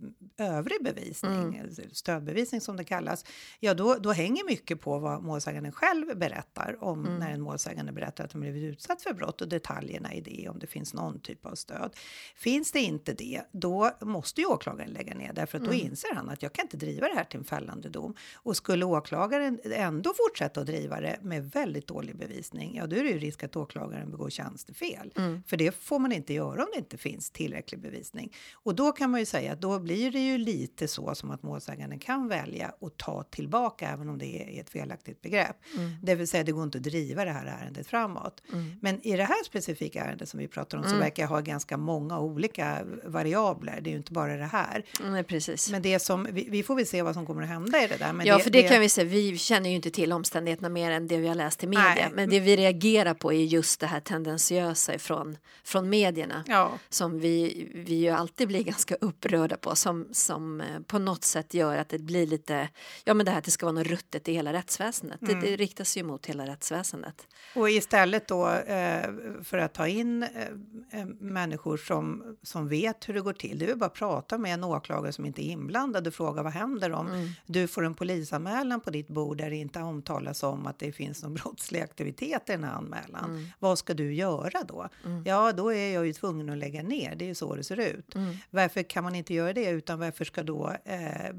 övrig 0.42 0.84
bevisning, 0.84 1.32
Mm. 1.34 1.70
stödbevisning 1.92 2.62
som 2.62 2.78
det 2.78 2.84
kallas, 2.84 3.26
ja 3.60 3.74
då, 3.74 3.96
då 3.96 4.12
hänger 4.12 4.46
mycket 4.46 4.82
på 4.82 5.00
vad 5.00 5.24
målsäganden 5.24 5.72
själv 5.72 6.18
berättar 6.18 6.84
om 6.84 7.06
Mm. 7.06 7.20
när 7.20 7.32
en 7.32 7.42
målsägande 7.42 7.92
berättar 7.92 8.24
att 8.24 8.32
de 8.32 8.42
blivit 8.42 8.64
utsatt 8.64 9.02
för 9.02 9.14
brott 9.14 9.42
och 9.42 9.48
detaljerna 9.48 10.14
i 10.14 10.22
det, 10.22 10.50
om 10.50 10.60
det 10.60 10.68
finns 10.68 10.94
någon 10.94 11.20
typ 11.20 11.46
av 11.46 11.56
stöd. 11.56 11.96
Finns 12.36 12.72
det 12.72 12.80
inte 12.80 13.14
det, 13.14 13.42
då 13.52 13.92
måste 14.02 14.42
ju 14.42 14.48
åklagaren 14.48 14.90
lägga 14.92 15.14
ner 15.16 15.34
därför 15.34 15.58
att 15.58 15.64
då 15.66 15.72
Mm. 15.72 15.86
inser 15.86 16.14
han 16.16 16.30
att 16.30 16.44
jag 16.44 16.54
kan 16.54 16.66
inte 16.66 16.78
driva 16.78 17.08
det 17.08 17.14
här 17.16 17.24
till 17.24 17.40
en 17.40 17.46
fällande 17.46 17.90
dom. 17.90 18.16
Och 18.36 18.58
skulle 18.58 18.86
åklagaren 18.86 19.60
ändå 19.66 20.14
fortsätta 20.28 20.62
att 20.62 20.68
driva 20.68 21.02
det 21.02 21.20
med 21.22 21.52
väldigt 21.52 21.88
dålig 21.88 22.16
bevisning, 22.18 22.76
ja 22.76 22.88
då 22.88 22.96
är 22.96 23.04
det 23.04 23.10
ju 23.10 23.20
risk 23.20 23.44
att 23.44 23.56
åklagaren 23.56 24.12
begår 24.12 24.30
tjänstefel. 24.30 25.14
Mm. 25.18 25.44
För 25.48 25.58
det 25.58 25.72
får 25.76 26.00
man 26.00 26.12
inte 26.12 26.34
göra 26.34 26.64
om 26.64 26.70
det 26.74 26.80
inte 26.80 26.98
finns 26.98 27.32
tillräcklig 27.32 27.82
bevisning. 27.82 28.34
Och 28.54 28.76
då 28.76 28.92
kan 28.92 29.12
man 29.12 29.20
ju 29.20 29.26
säga 29.26 29.54
att 29.54 29.62
då 29.62 29.80
blir 29.80 30.12
det 30.12 30.20
ju 30.20 30.31
lite 30.38 30.88
så 30.88 31.16
som 31.16 31.31
att 31.31 31.44
målsäganden 31.44 32.00
kan 32.00 32.28
välja 32.28 32.68
att 32.81 32.98
ta 32.98 33.24
tillbaka 33.24 33.89
även 33.89 34.10
om 34.10 34.18
det 34.18 34.57
är 34.57 34.62
ett 34.62 34.69
felaktigt 34.69 35.22
begrepp. 35.22 35.56
Mm. 35.78 35.92
Det 36.01 36.16
vill 36.16 36.28
säga 36.28 36.44
det 36.44 36.51
går 36.51 36.63
inte 36.63 36.78
att 36.78 36.83
driva 36.83 37.25
det 37.25 37.31
här 37.31 37.45
ärendet 37.45 37.88
framåt. 37.88 38.42
Men 38.81 39.07
i 39.07 39.18
det 39.18 39.24
här 39.24 39.44
specifika 39.45 40.04
ärendet 40.04 40.30
som 40.30 40.39
vi 40.39 40.48
pratar 40.48 40.78
om 40.78 40.83
så 40.83 40.95
verkar 40.95 41.24
jag 41.24 41.28
ha 41.28 41.39
ganska 41.39 41.78
många 41.78 42.19
olika 42.19 42.78
variabler. 43.06 43.80
Det 43.81 43.89
är 43.89 43.92
ju 43.92 43.98
inte 43.98 44.12
bara 44.12 44.38
det 44.38 44.45
här. 44.45 44.86
Nej, 45.04 45.24
precis. 45.24 45.72
Men 45.72 45.81
det 45.81 46.00
som, 46.00 46.28
vi, 46.31 46.48
vi 46.50 46.63
får 46.63 46.75
väl 46.75 46.86
se 46.86 47.01
vad 47.01 47.13
som 47.13 47.25
kommer 47.25 47.42
att 47.42 47.50
hända 47.50 47.83
i 47.83 47.88
det 47.88 47.98
där. 47.98 48.13
Men 48.13 48.25
ja, 48.25 48.39
för 48.39 48.50
det, 48.50 48.63
kan 48.63 48.81
vi 48.81 48.89
säga. 48.89 49.06
Vi 49.06 49.38
känner 49.38 49.69
ju 49.69 49.75
inte 49.75 49.92
till 49.92 50.14
omständigheterna 50.14 50.69
mer 50.69 50.92
än 50.92 51.07
det 51.07 51.18
vi 51.18 51.28
har 51.28 51.35
läst 51.35 51.64
i 51.64 51.68
media. 51.68 51.83
Nej. 51.95 52.09
Men 52.14 52.30
det 52.30 52.40
vi 52.40 52.56
reagerar 52.56 53.14
på 53.14 53.33
är 53.33 53.44
just 53.44 53.80
det 53.80 53.88
här 53.88 54.00
tendensiösa 54.00 55.00
från, 55.00 55.38
från 55.64 55.90
medierna. 55.90 56.44
Ja, 56.47 56.71
Som 56.90 57.19
vi, 57.19 57.68
vi 57.76 57.95
ju 57.95 58.09
alltid 58.09 58.47
blir 58.47 58.64
ganska 58.64 58.95
upprörda 58.95 59.57
på. 59.57 59.76
Som, 59.76 60.07
som 60.21 60.61
eh, 60.61 60.80
på 60.80 60.99
något 60.99 61.23
sätt 61.23 61.54
gör 61.54 61.78
att 61.78 61.90
det 61.90 61.99
blir 61.99 62.28
lite, 62.28 62.69
ja 63.04 63.13
men 63.13 63.25
det 63.25 63.31
här 63.31 63.37
att 63.37 63.44
det 63.45 63.51
ska 63.51 63.66
vara 63.66 63.73
något 63.73 63.87
ruttet 63.87 64.28
i 64.28 64.33
hela 64.33 64.54
rättsväsendet. 64.54 65.19
Det, 65.21 65.33
det 65.33 65.56
riktas 65.56 65.97
ju 65.97 66.04
mot 66.04 66.25
hela 66.25 66.47
rättsväsendet. 66.47 67.28
och 67.56 67.69
istället 67.69 68.28
då 68.28 68.49
eh, 68.49 69.09
för 69.44 69.57
att 69.57 69.73
ta 69.73 69.87
in 69.87 70.23
eh, 70.23 71.06
människor 71.19 71.78
som, 71.78 72.37
som 72.44 72.68
vet 72.68 73.09
hur 73.09 73.13
det 73.13 73.21
går 73.21 73.33
till. 73.33 73.59
Det 73.59 73.71
är 73.71 73.75
bara 73.75 73.90
prata 73.90 74.37
med 74.37 74.54
en 74.54 74.63
åklagare 74.63 75.13
som 75.13 75.25
inte 75.25 75.42
är 75.42 75.49
inblandad 75.49 76.07
och 76.07 76.13
fråga 76.13 76.44
vad 76.44 76.54
händer 76.54 76.92
om 76.92 77.33
du 77.45 77.68
får 77.68 77.85
en 77.85 77.94
polisanmälan 77.94 78.81
på 78.81 78.90
ditt 78.90 79.07
bord 79.07 79.37
där 79.37 79.49
det 79.49 79.56
inte 79.56 79.80
omtalas 79.80 80.44
om 80.44 80.68
att 80.68 80.80
det 80.80 80.92
finns 80.92 81.23
någon 81.23 81.33
brottslig 81.44 81.81
aktivitet 81.81 82.49
i 82.49 82.51
den 82.51 82.63
här 82.63 82.73
anmälan. 82.73 83.51
Vad 83.59 83.78
ska 83.78 83.94
du 83.94 84.13
göra 84.13 84.63
då? 84.68 84.90
Ja, 85.25 85.51
då 85.51 85.73
är 85.73 85.94
jag 85.94 86.07
ju 86.07 86.13
tvungen 86.13 86.49
att 86.49 86.57
lägga 86.57 86.83
ner. 86.83 87.16
Det 87.16 87.25
är 87.25 87.28
ju 87.28 87.35
så 87.35 87.56
det 87.56 87.63
ser 87.63 87.80
ut. 87.80 88.16
Varför 88.49 88.83
kan 88.83 89.04
man 89.04 89.16
inte 89.16 89.33
göra 89.33 89.54
det? 89.54 89.69
Utan 89.69 89.99
varför 90.02 90.26
ska 90.26 90.44
då 90.44 90.76
eh, 90.86 91.36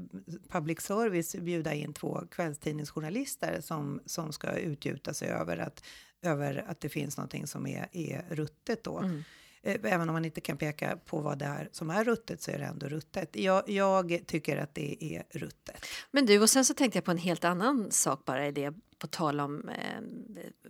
public 0.49 0.81
service 0.81 1.35
bjuda 1.35 1.73
in 1.73 1.93
två 1.93 2.21
kvällstidningsjournalister 2.31 3.61
som, 3.61 4.01
som 4.05 4.33
ska 4.33 4.51
utgjuta 4.51 5.13
sig 5.13 5.29
över 5.29 5.57
att, 5.57 5.83
över 6.21 6.65
att 6.67 6.79
det 6.79 6.89
finns 6.89 7.17
någonting 7.17 7.47
som 7.47 7.67
är, 7.67 7.87
är 7.91 8.25
ruttet 8.29 8.83
då? 8.83 8.99
Mm. 8.99 9.23
Eh, 9.63 9.79
även 9.83 10.09
om 10.09 10.13
man 10.13 10.25
inte 10.25 10.41
kan 10.41 10.57
peka 10.57 10.97
på 11.05 11.19
vad 11.19 11.37
det 11.37 11.45
är 11.45 11.69
som 11.71 11.89
är 11.89 12.03
ruttet 12.03 12.41
så 12.41 12.51
är 12.51 12.57
det 12.57 12.65
ändå 12.65 12.87
ruttet. 12.87 13.35
Jag, 13.35 13.69
jag 13.69 14.19
tycker 14.27 14.57
att 14.57 14.75
det 14.75 15.03
är 15.15 15.23
ruttet. 15.39 15.85
Men 16.11 16.25
du, 16.25 16.41
och 16.41 16.49
sen 16.49 16.65
så 16.65 16.73
tänkte 16.73 16.97
jag 16.97 17.05
på 17.05 17.11
en 17.11 17.17
helt 17.17 17.43
annan 17.43 17.91
sak 17.91 18.25
bara 18.25 18.47
i 18.47 18.51
det 18.51 18.73
på 18.99 19.07
tal 19.07 19.39
om 19.39 19.69
eh, 19.69 20.01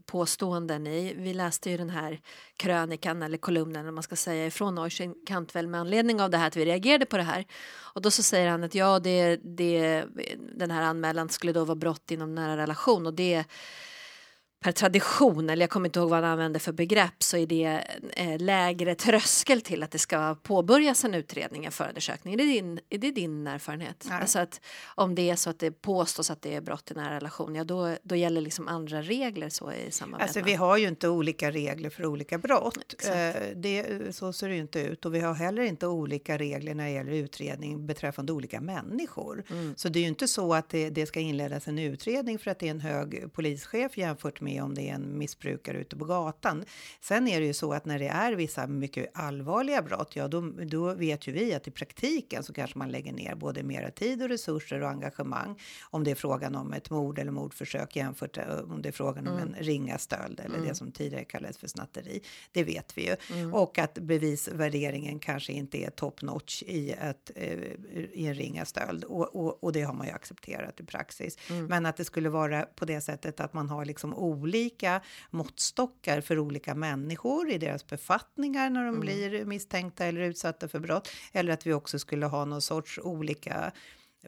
påståenden. 0.06 0.88
I, 0.88 1.14
vi 1.14 1.34
läste 1.34 1.70
ju 1.70 1.78
den 1.78 1.90
här 1.90 2.20
krönikan 2.58 3.24
eller 3.24 3.38
kolumnen 3.38 3.82
eller 3.82 3.92
man 3.92 4.04
ska 4.04 4.16
säga 4.16 4.46
ifrån 4.46 4.80
Oisin 4.80 5.16
Cantwell 5.26 5.68
med 5.68 5.80
anledning 5.80 6.22
av 6.22 6.30
det 6.30 6.38
här 6.38 6.48
att 6.48 6.56
vi 6.56 6.66
reagerade 6.66 7.06
på 7.06 7.18
det 7.18 7.24
här. 7.24 7.46
Och 7.76 8.02
då 8.02 8.12
så 8.12 8.24
säger 8.24 8.50
han 8.50 8.64
att 8.64 8.76
ja, 8.76 9.00
det, 9.00 9.36
det, 9.36 10.06
den 10.56 10.72
här 10.72 10.82
anmälan 10.82 11.30
skulle 11.30 11.54
då 11.54 11.66
vara 11.66 11.76
brott 11.76 12.12
inom 12.12 12.36
nära 12.36 12.58
relation 12.58 13.06
och 13.06 13.14
det 13.14 13.46
per 14.64 14.72
tradition, 14.72 15.50
eller 15.50 15.64
jag 15.64 15.70
kommer 15.70 15.88
inte 15.88 16.00
ihåg 16.00 16.10
vad 16.10 16.24
han 16.24 16.32
använder 16.32 16.60
för 16.60 16.72
begrepp, 16.72 17.24
så 17.24 17.38
är 17.38 17.48
det 17.48 17.84
eh, 18.14 18.40
lägre 18.40 18.96
tröskel 18.96 19.62
till 19.62 19.84
att 19.84 19.92
det 19.92 20.00
ska 20.00 20.36
påbörjas 20.44 21.04
en 21.04 21.14
utredning, 21.14 21.66
en 21.66 21.72
förundersökning. 21.72 22.34
Är 22.34 22.38
det 22.38 22.44
din, 22.44 22.80
är 22.90 22.98
det 22.98 23.12
din 23.12 23.48
erfarenhet? 23.48 24.06
Nej. 24.10 24.22
Alltså 24.22 24.40
att 24.40 24.62
om 24.86 25.16
det 25.16 25.30
är 25.30 25.36
så 25.36 25.50
att 25.50 25.60
det 25.60 25.72
påstås 25.72 26.32
att 26.32 26.42
det 26.42 26.56
är 26.56 26.62
brott 26.62 26.92
i 26.92 26.94
nära 26.94 27.16
relation, 27.16 27.56
ja 27.56 27.64
då, 27.64 27.96
då 28.04 28.16
gäller 28.16 28.42
liksom 28.42 28.68
andra 28.68 29.02
regler 29.02 29.50
så 29.50 29.72
i 29.72 29.92
samband 29.92 30.24
Alltså 30.24 30.42
vi 30.42 30.54
har 30.54 30.78
ju 30.78 30.88
inte 30.88 31.08
olika 31.08 31.52
regler 31.52 31.90
för 31.90 32.06
olika 32.06 32.38
brott. 32.38 32.96
Eh, 33.08 33.42
Det, 33.56 34.16
så 34.16 34.34
ser 34.34 34.48
det 34.48 34.56
ju 34.56 34.62
inte 34.62 34.80
ut. 34.80 35.06
Och 35.06 35.16
vi 35.16 35.20
har 35.20 35.34
heller 35.34 35.64
inte 35.64 35.88
olika 35.88 36.38
regler 36.38 36.76
när 36.76 36.84
det 36.84 36.92
gäller 36.92 37.12
utredning 37.12 37.86
beträffande 37.86 38.34
olika 38.34 38.62
människor. 38.62 39.44
Mm. 39.50 39.74
Så 39.78 39.90
det 39.90 40.00
är 40.00 40.02
ju 40.02 40.08
inte 40.08 40.28
så 40.28 40.54
att 40.54 40.70
det, 40.70 40.90
det 40.90 41.06
ska 41.06 41.20
inledas 41.20 41.68
en 41.68 41.80
utredning 41.80 42.40
för 42.40 42.52
att 42.52 42.60
det 42.60 42.68
är 42.68 42.72
en 42.72 42.80
hög 42.80 43.34
polischef 43.34 43.98
jämfört 43.98 44.42
med 44.42 44.53
om 44.62 44.74
det 44.74 44.90
är 44.90 44.94
en 44.94 45.18
missbrukare 45.18 45.78
ute 45.78 45.96
på 45.96 46.06
gatan. 46.06 46.66
Sen 47.02 47.28
är 47.28 47.40
det 47.40 47.46
ju 47.46 47.54
så 47.54 47.74
att 47.74 47.86
när 47.86 48.00
det 48.00 48.08
är 48.08 48.34
vissa 48.34 48.68
mycket 48.68 49.12
allvarliga 49.14 49.82
brott, 49.82 50.16
ja 50.16 50.28
då, 50.28 50.42
då 50.42 50.94
vet 50.94 51.28
ju 51.28 51.32
vi 51.32 51.54
att 51.54 51.68
i 51.68 51.72
praktiken 51.72 52.44
så 52.44 52.54
kanske 52.54 52.80
man 52.80 52.92
lägger 52.92 53.14
ner 53.14 53.36
både 53.36 53.64
mera 53.64 53.92
tid 53.92 54.22
och 54.22 54.30
resurser 54.30 54.82
och 54.82 54.90
engagemang 54.90 55.60
om 55.90 56.04
det 56.04 56.12
är 56.12 56.16
frågan 56.16 56.56
om 56.56 56.74
ett 56.74 56.90
mord 56.90 57.20
eller 57.20 57.32
mordförsök 57.32 57.96
jämfört 57.96 58.38
eh, 58.38 58.44
om 58.70 58.82
det 58.82 58.90
är 58.90 58.94
frågan 58.94 59.28
om 59.28 59.38
en 59.38 59.56
ringa 59.60 59.98
stöld 59.98 60.40
eller 60.40 60.60
det 60.68 60.76
som 60.76 60.92
tidigare 60.92 61.24
kallades 61.24 61.58
för 61.58 61.68
snatteri. 61.68 62.22
Det 62.52 62.64
vet 62.64 62.98
vi 62.98 63.08
ju. 63.08 63.52
Och 63.52 63.80
att 63.80 63.94
bevisvärderingen 63.94 65.20
kanske 65.20 65.54
inte 65.54 65.78
är 65.78 65.90
top 65.90 66.22
notch 66.22 66.64
i, 66.64 66.92
ett, 66.92 67.32
eh, 67.36 67.54
i 68.14 68.28
en 68.28 68.34
ringa 68.34 68.66
stöld 68.66 69.04
och, 69.04 69.36
och, 69.36 69.64
och 69.64 69.72
det 69.72 69.82
har 69.82 69.94
man 69.94 70.08
ju 70.08 70.14
accepterat 70.14 70.80
i 70.80 70.86
praxis. 70.86 71.38
Men 71.70 71.86
att 71.86 71.98
det 71.98 72.06
skulle 72.06 72.30
vara 72.30 72.62
på 72.62 72.86
det 72.86 73.02
sättet 73.02 73.40
att 73.40 73.54
man 73.54 73.70
har 73.70 73.86
liksom 73.86 74.14
olika 74.44 75.02
måttstockar 75.30 76.22
för 76.22 76.40
olika 76.40 76.76
människor 76.76 77.52
i 77.52 77.58
deras 77.58 77.88
befattningar 77.88 78.70
när 78.70 78.86
de 78.86 79.00
blir 79.00 79.46
misstänkta 79.46 80.06
eller 80.06 80.22
utsatta 80.22 80.68
för 80.68 80.80
brott. 80.80 81.10
Eller 81.32 81.54
att 81.54 81.68
vi 81.68 81.74
också 81.74 82.00
skulle 82.00 82.26
ha 82.26 82.46
någon 82.46 82.62
sorts 82.62 83.00
olika 83.04 83.72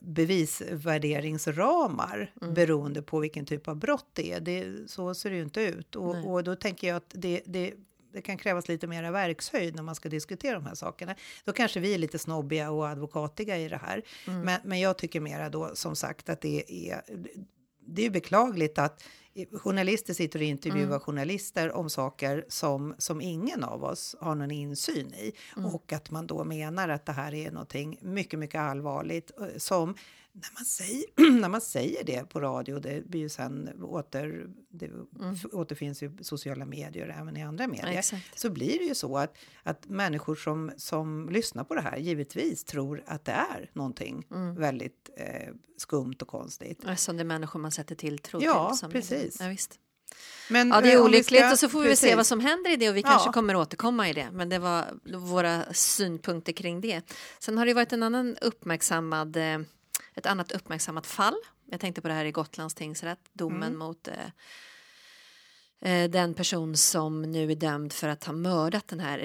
bevisvärderingsramar 0.02 2.32
beroende 2.54 3.02
på 3.02 3.20
vilken 3.20 3.46
typ 3.46 3.68
av 3.68 3.76
brott 3.76 4.10
det 4.14 4.32
är. 4.32 4.40
Det, 4.40 4.74
så 4.88 5.14
ser 5.14 5.30
det 5.30 5.36
ju 5.36 5.42
inte 5.42 5.62
ut. 5.62 5.96
Och, 5.96 6.32
och 6.32 6.44
då 6.44 6.56
tänker 6.56 6.88
jag 6.88 6.98
att 6.98 7.12
det, 7.14 7.42
det, 7.46 7.74
det 8.14 8.22
kan 8.22 8.38
krävas 8.38 8.68
lite 8.68 8.88
mera 8.88 9.12
verkshöjd 9.12 9.76
när 9.76 9.84
man 9.84 9.96
ska 9.96 10.10
diskutera 10.10 10.54
de 10.54 10.66
här 10.66 10.76
sakerna. 10.76 11.16
Då 11.46 11.54
kanske 11.54 11.80
vi 11.80 11.94
är 11.94 11.98
lite 11.98 12.20
snobbiga 12.20 12.72
och 12.72 12.88
advokatiga 12.88 13.58
i 13.58 13.70
det 13.70 13.78
här. 13.78 14.02
Men, 14.44 14.62
men 14.64 14.80
jag 14.80 14.98
tycker 14.98 15.20
mera 15.20 15.50
då 15.50 15.72
som 15.74 15.96
sagt 15.96 16.30
att 16.30 16.42
det 16.42 16.90
är 16.90 17.02
det 17.86 18.06
är 18.06 18.10
beklagligt 18.10 18.78
att 18.78 19.04
journalister 19.52 20.14
sitter 20.14 20.40
och 20.40 20.46
intervjuar 20.46 21.00
journalister 21.00 21.72
om 21.72 21.90
saker 21.90 22.46
som, 22.48 22.96
som 22.98 23.22
ingen 23.22 23.64
av 23.64 23.84
oss 23.84 24.16
har 24.20 24.36
någon 24.36 24.52
insyn 24.52 25.14
i. 25.14 25.34
Och 25.74 25.94
att 25.94 26.12
man 26.12 26.28
då 26.28 26.44
menar 26.44 26.90
att 26.90 27.06
det 27.06 27.12
här 27.12 27.34
är 27.34 27.52
någonting 27.52 28.00
mycket, 28.02 28.40
mycket 28.40 28.62
allvarligt 28.62 29.32
eh, 29.40 29.48
som 29.58 29.96
när 30.36 30.54
man, 30.54 30.66
säger, 30.66 31.32
när 31.42 31.50
man 31.50 31.62
säger 31.62 32.04
det 32.04 32.30
på 32.30 32.40
radio, 32.42 32.80
det 32.80 33.06
blir 33.08 33.20
ju 33.22 33.30
sen 33.30 33.84
åter, 33.84 34.48
det 34.70 34.86
f- 35.34 35.46
återfinns 35.52 36.04
i 36.04 36.12
sociala 36.22 36.66
medier 36.66 37.08
och 37.10 37.16
även 37.16 37.38
i 37.38 37.44
andra 37.44 37.68
medier, 37.68 37.98
exakt. 38.00 38.40
så 38.40 38.50
blir 38.50 38.80
det 38.80 38.86
ju 38.86 38.96
så 38.96 39.18
att, 39.18 39.38
att 39.64 39.86
människor 39.88 40.36
som, 40.36 40.72
som 40.78 41.30
lyssnar 41.30 41.64
på 41.64 41.76
det 41.76 41.82
här 41.82 41.98
givetvis 41.98 42.64
tror 42.64 43.04
att 43.08 43.26
det 43.26 43.32
är 43.32 43.70
någonting 43.74 44.28
väldigt 44.58 45.10
eh, 45.18 45.54
skumt 45.78 46.16
och 46.22 46.28
konstigt. 46.28 46.86
Som 46.98 47.18
det 47.18 47.22
är 47.22 47.26
människor 47.26 47.60
man 47.60 47.72
sätter 47.72 47.96
tilltro 47.96 48.40
Ja, 48.44 48.70
till. 48.70 48.78
som- 48.80 48.92
precis. 48.92 49.38
Ja, 49.40 49.48
visst. 49.48 49.80
Men, 50.50 50.68
Ja, 50.70 50.82
det 50.82 50.88
eh, 50.94 50.94
är 51.00 51.04
olyckligt 51.04 51.40
ska- 51.42 51.52
och 51.52 51.60
så 51.60 51.70
får 51.70 51.82
vi 51.82 51.88
väl 51.88 51.98
se 51.98 52.02
precis. 52.06 52.16
vad 52.18 52.26
som 52.28 52.40
händer 52.40 52.72
i 52.74 52.76
det 52.76 52.90
och 52.90 52.96
vi 52.96 53.02
Ja. 53.02 53.10
kanske 53.10 53.32
kommer 53.32 53.56
återkomma 53.56 54.10
i 54.10 54.14
det. 54.14 54.28
Men 54.32 54.50
det 54.50 54.60
var 54.60 54.86
våra 55.18 55.74
synpunkter 55.74 56.52
kring 56.54 56.82
det. 56.82 57.02
Sen 57.40 57.58
har 57.58 57.66
det 57.66 57.74
varit 57.74 57.94
en 57.94 58.04
annan 58.04 58.36
uppmärksammad, 58.42 59.38
eh, 59.38 59.60
ett 60.16 60.26
annat 60.26 60.52
uppmärksammat 60.52 61.08
fall. 61.08 61.36
Jag 61.72 61.80
tänkte 61.80 62.02
på 62.02 62.08
det 62.08 62.14
här 62.14 62.26
i 62.26 62.32
Gotlands 62.32 62.76
tingsrätt, 62.76 63.20
domen 63.34 63.64
Mm. 63.64 63.78
mot 63.80 64.08
eh, 64.08 64.14
eh, 65.92 66.10
den 66.10 66.34
person 66.34 66.78
som 66.78 67.22
nu 67.22 67.52
är 67.52 67.56
dömd 67.56 67.94
för 67.94 68.08
att 68.08 68.24
ha 68.24 68.34
mördat 68.34 68.88
den 68.88 69.00
här 69.00 69.20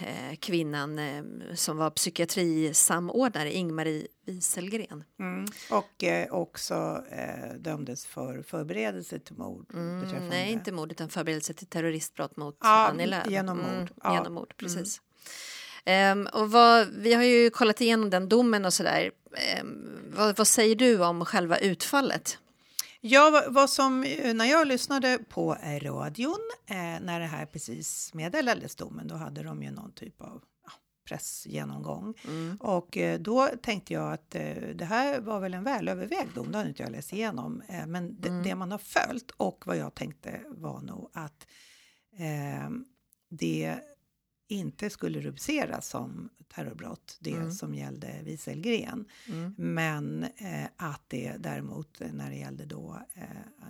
eh, 0.00 0.36
kvinnan 0.40 0.98
eh, 0.98 1.22
som 1.54 1.76
var 1.76 1.90
psykiatrisamordnare, 1.90 3.52
Ingmarie 3.52 4.06
Wieselgren. 4.26 5.04
Mm. 5.20 5.44
Och 5.70 6.04
eh, 6.04 6.32
också 6.32 7.04
eh, 7.10 7.54
dömdes 7.58 8.06
för 8.06 8.42
förberedelse 8.42 9.18
till 9.18 9.36
mord. 9.36 9.70
Mm, 9.74 10.00
beträffande- 10.00 10.28
nej, 10.30 10.52
inte 10.52 10.72
mord 10.72 10.92
utan 10.92 11.08
förberedelse 11.08 11.54
till 11.54 11.66
terroristbrott 11.66 12.36
mot 12.36 12.56
Ja, 12.60 12.88
Annie 12.88 13.06
Lööf. 13.06 13.30
genom 13.30 13.58
mord. 13.58 13.68
Mm, 13.68 13.88
Ja. 14.02 14.14
Genom 14.14 14.34
mord, 14.34 14.54
precis. 14.56 15.00
Ehm, 15.84 16.28
och 16.32 16.50
vad, 16.50 16.88
vi 16.88 17.14
har 17.14 17.22
ju 17.22 17.50
kollat 17.50 17.80
igenom 17.80 18.10
den 18.10 18.28
domen 18.28 18.64
och 18.64 18.74
sådär. 18.74 19.10
Um, 19.62 20.12
vad, 20.16 20.36
vad 20.36 20.46
säger 20.46 20.76
du 20.76 21.04
om 21.04 21.24
själva 21.24 21.58
utfallet? 21.58 22.38
Ja, 23.00 23.30
vad, 23.30 23.54
vad 23.54 23.70
som, 23.70 24.04
eh, 24.04 24.34
när 24.34 24.44
jag 24.44 24.66
lyssnade 24.66 25.18
på 25.28 25.56
radion 25.80 26.50
eh, 26.66 26.76
när 26.76 27.20
det 27.20 27.26
här 27.26 27.46
precis 27.46 28.14
meddelades 28.14 28.76
domen, 28.76 29.08
då 29.08 29.14
hade 29.14 29.42
de 29.42 29.62
ju 29.62 29.70
någon 29.70 29.92
typ 29.92 30.20
av 30.20 30.42
ja, 30.64 30.72
pressgenomgång. 31.08 32.14
Och 32.60 32.96
eh, 32.96 33.20
då 33.20 33.48
tänkte 33.62 33.92
jag 33.92 34.12
att 34.12 34.34
eh, 34.34 34.54
det 34.74 34.84
här 34.84 35.20
var 35.20 35.40
väl 35.40 35.54
en 35.54 35.64
välövervägd 35.64 36.34
dom, 36.34 36.52
det 36.52 36.58
har 36.58 36.64
inte 36.64 36.82
jag 36.82 36.92
läst 36.92 37.12
igenom. 37.12 37.62
Men 37.86 38.20
det, 38.20 38.42
det 38.44 38.54
man 38.54 38.70
har 38.70 38.78
följt 38.78 39.30
och 39.30 39.62
vad 39.66 39.76
jag 39.76 39.94
tänkte 39.94 40.40
var 40.48 40.80
nog 40.80 41.10
att 41.12 41.46
eh, 42.18 42.70
det 43.30 43.78
inte 44.50 44.90
skulle 44.90 45.20
rubriceras 45.20 45.88
som 45.88 46.28
terrorbrott, 46.54 47.16
det 47.20 47.50
som 47.50 47.74
gällde 47.74 48.20
Wieselgren. 48.24 49.04
Men 49.56 50.24
eh, 50.24 50.66
att 50.76 51.02
det 51.08 51.36
däremot 51.38 52.00
eh, 52.00 52.12
när 52.12 52.30
det 52.30 52.36
gällde 52.36 52.64
då 52.64 53.02
eh, 53.14 53.24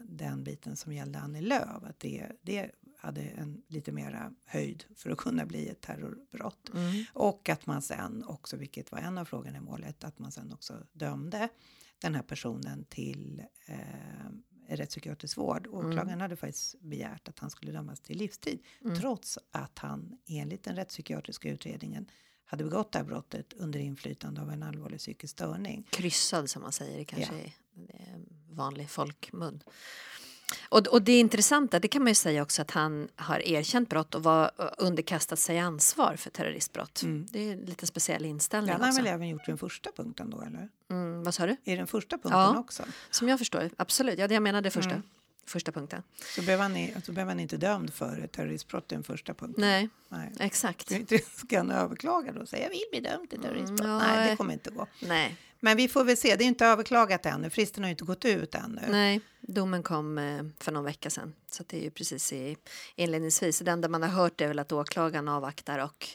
den 0.09 0.45
biten 0.45 0.77
som 0.77 0.93
gällde 0.93 1.19
Annie 1.19 1.41
Lööf, 1.41 1.85
att 1.85 2.01
det, 2.01 2.27
det 2.43 2.71
hade 2.99 3.21
en 3.21 3.63
lite 3.67 3.93
mera 3.93 4.33
höjd 4.45 4.85
för 4.97 5.11
att 5.11 5.19
kunna 5.19 5.47
bli 5.47 5.69
ett 5.69 5.81
terrorbrott. 5.81 6.71
Och 7.13 7.49
att 7.49 7.67
man 7.67 7.83
sen 7.83 8.25
också, 8.27 8.57
vilket 8.57 8.93
var 8.93 8.99
en 8.99 9.19
av 9.19 9.25
frågorna 9.25 9.59
i 9.59 9.61
målet, 9.61 10.05
att 10.05 10.19
man 10.19 10.33
sen 10.33 10.53
också 10.53 10.75
dömde 10.93 11.49
den 12.01 12.15
här 12.15 12.23
personen 12.23 12.85
till 12.85 13.43
eh, 13.67 13.77
rättspsykiatrisk 14.77 15.37
vård. 15.37 15.67
Åklagaren 15.67 16.21
hade 16.21 16.37
faktiskt 16.37 16.81
begärt 16.81 17.29
att 17.29 17.39
han 17.39 17.51
skulle 17.51 17.73
dömas 17.73 18.01
till 18.01 18.19
livstid 18.19 18.59
trots 19.01 19.39
att 19.51 19.79
han 19.79 20.19
enligt 20.27 20.65
den 20.65 20.77
rättspsykiatriska 20.77 21.51
utredningen 21.51 22.07
hade 22.45 22.65
begått 22.65 22.93
det 22.93 22.99
här 22.99 23.07
brottet 23.07 23.53
under 23.53 23.81
inflytande 23.81 24.41
av 24.41 24.51
en 24.51 24.63
allvarlig 24.63 24.99
psykisk 24.99 25.33
störning. 25.33 25.87
Kryssad 25.91 26.51
som 26.51 26.63
man 26.63 26.73
säger, 26.73 27.05
kanske 27.05 27.35
Ja. 27.35 27.41
är 27.41 27.53
är 27.89 28.21
vanlig 28.49 28.91
folkmun. 28.91 29.63
Och, 30.69 30.87
och 30.87 31.03
det 31.03 31.19
intressanta, 31.21 31.79
det 31.79 31.89
kan 31.89 32.03
man 32.03 32.09
ju 32.11 32.15
säga 32.15 32.43
också 32.43 32.63
att 32.63 32.71
han 32.71 33.09
har 33.17 33.49
erkänt 33.49 33.89
brott 33.89 34.15
och 34.15 34.23
var, 34.23 34.51
underkastat 34.79 35.39
sig 35.39 35.59
ansvar 35.59 36.17
för 36.17 36.31
terroristbrott. 36.31 37.03
Det 37.31 37.49
är 37.49 37.53
en 37.53 37.59
lite 37.61 37.87
speciell 37.87 38.23
Det 38.23 38.29
inställning 38.29 38.73
hade 38.73 38.85
han 38.85 38.91
också. 38.93 39.03
väl 39.03 39.13
även 39.15 39.29
gjort 39.29 39.47
den 39.47 39.59
första 39.59 39.91
punkten 39.97 40.31
då, 40.31 40.41
eller? 40.43 40.69
Mm, 40.91 41.23
vad 41.25 41.35
sa 41.35 41.47
du? 41.47 41.57
I 41.65 41.77
den 41.77 41.87
första 41.87 42.17
punkten 42.19 42.41
Ja. 42.41 42.59
också. 42.59 42.83
Som 43.11 43.29
jag 43.29 43.39
förstår, 43.39 43.71
absolut. 43.77 44.19
Ja, 44.19 44.29
det 44.29 44.35
jag 44.35 44.43
menade 44.43 44.71
första, 44.71 44.91
Mm. 44.91 45.03
första 45.47 45.73
punkten. 45.73 46.03
Så 46.37 46.43
blev 46.43 46.61
han, 46.61 46.77
så 47.05 47.13
blev 47.13 47.27
han 47.27 47.41
inte 47.41 47.57
dömd 47.57 47.93
för 47.95 48.27
terroristbrott 48.27 48.93
i 48.93 48.95
den 48.95 49.05
första 49.05 49.35
punkten. 49.35 49.61
Nej, 49.61 49.89
Nej. 50.09 50.33
exakt. 50.41 50.93
Ska 51.37 51.57
han 51.59 51.71
överklaga 51.71 52.33
då 52.33 52.41
och 52.41 52.49
säga 52.49 52.63
jag 52.63 52.71
vill 52.71 52.83
bli 52.91 53.01
dömd 53.01 53.31
till 53.31 53.41
terroristbrott? 53.41 53.81
Mm, 53.81 53.99
Nej, 53.99 54.17
nej. 54.17 54.31
det 54.31 54.37
kommer 54.37 54.53
inte 54.53 54.71
gå. 54.71 54.87
Nej, 55.01 55.37
Men 55.61 55.77
vi 55.77 55.89
får 55.89 56.05
väl 56.05 56.17
se, 56.17 56.37
det 56.37 56.45
är 56.45 56.47
inte 56.47 56.67
överklagat 56.67 57.27
ännu, 57.27 57.51
fristen 57.51 57.83
har 57.83 57.89
ju 57.89 57.93
inte 57.93 58.05
gått 58.05 58.25
ut 58.25 58.55
ännu. 58.55 58.83
nej, 58.89 59.21
domen 59.41 59.83
kom 59.83 60.19
eh, 60.19 60.45
för 60.61 60.73
någon 60.73 60.85
vecka 60.85 61.11
sedan. 61.11 61.35
Så 61.51 61.65
det 61.67 61.77
är 61.77 61.83
ju 61.83 61.91
precis 61.91 62.33
i 62.33 62.57
inledningsvis. 62.97 63.59
Det 63.59 63.71
enda 63.71 63.89
man 63.89 64.03
har 64.03 64.09
hört 64.09 64.41
är 64.41 64.49
väl 64.49 64.59
att 64.59 64.73
åklagaren 64.73 65.29
avvaktar 65.29 65.79
och 65.79 66.09